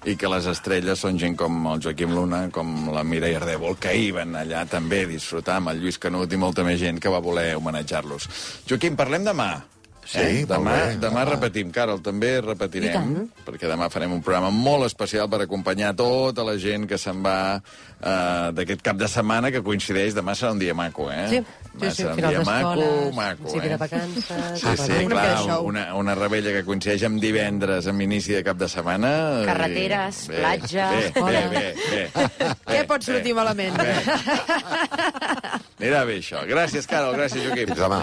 i 0.06 0.14
que 0.16 0.30
les 0.30 0.46
estrelles 0.46 1.00
són 1.02 1.18
gent 1.18 1.34
com 1.38 1.64
el 1.72 1.82
Joaquim 1.82 2.14
Luna, 2.14 2.44
com 2.54 2.92
la 2.94 3.02
Mireia 3.02 3.40
Ardèvol, 3.40 3.78
que 3.80 3.90
ahir 3.90 4.12
van 4.20 4.36
allà 4.38 4.62
també 4.70 5.02
a 5.04 5.10
disfrutar 5.10 5.58
amb 5.58 5.72
el 5.72 5.82
Lluís 5.82 5.98
Canut 5.98 6.32
i 6.32 6.38
molta 6.38 6.66
més 6.66 6.78
gent 6.80 7.00
que 7.02 7.10
va 7.10 7.24
voler 7.24 7.50
homenatjar-los. 7.58 8.28
Joaquim, 8.68 8.96
parlem 8.96 9.26
demà. 9.26 9.50
Sí, 10.08 10.22
molt 10.40 10.48
demà, 10.54 10.72
bé. 10.72 10.94
demà 11.02 11.20
Demà. 11.20 11.24
repetim, 11.34 11.70
Carol, 11.74 11.98
també 12.00 12.30
I 12.38 12.40
repetirem, 12.40 13.10
perquè 13.44 13.68
demà 13.68 13.90
farem 13.92 14.14
un 14.16 14.22
programa 14.24 14.48
molt 14.48 14.86
especial 14.86 15.28
per 15.28 15.42
acompanyar 15.44 15.90
tota 15.98 16.44
la 16.48 16.54
gent 16.56 16.86
que 16.88 16.96
se'n 16.96 17.20
va 17.22 17.60
eh, 17.60 18.52
d'aquest 18.56 18.80
cap 18.86 18.96
de 18.96 19.08
setmana, 19.12 19.50
que 19.52 19.60
coincideix, 19.62 20.14
demà 20.16 20.32
serà 20.38 20.54
un 20.56 20.62
dia 20.62 20.72
maco, 20.74 21.10
eh? 21.12 21.26
Sí, 21.28 21.42
Demà 21.78 21.90
sí, 21.92 21.96
sí, 21.98 22.02
serà 22.02 22.14
un 22.14 22.32
dia 22.32 22.40
maco, 22.46 22.86
maco, 23.14 23.42
principi 23.44 23.66
eh? 23.66 23.68
de 23.68 23.76
vacances... 23.76 24.24
Sí, 24.62 24.72
sí, 24.80 24.92
de 24.96 25.04
clar, 25.12 25.26
show. 25.44 25.66
una, 25.68 25.84
una 25.94 26.14
rebella 26.16 26.54
que 26.56 26.64
coincideix 26.64 27.04
amb 27.04 27.20
divendres, 27.20 27.86
amb 27.92 28.00
inici 28.08 28.32
de 28.32 28.42
cap 28.48 28.56
de 28.56 28.68
setmana... 28.72 29.12
i- 29.42 29.46
Carreteres, 29.50 30.22
bé, 30.32 30.40
platja, 30.40 30.88
Bé, 30.90 31.12
bé, 31.12 31.44
bé, 31.52 31.74
bé, 31.84 32.08
bé. 32.16 32.50
Què 32.64 32.80
pot 32.88 33.04
sortir 33.04 33.36
malament? 33.36 33.76
Bé. 33.76 33.94
Anirà 35.78 36.02
bé, 36.08 36.16
això. 36.18 36.42
Gràcies, 36.48 36.88
Carol, 36.90 37.14
gràcies, 37.20 37.44
Joaquim. 37.44 37.68
Fins 37.74 37.84
demà. 37.84 38.02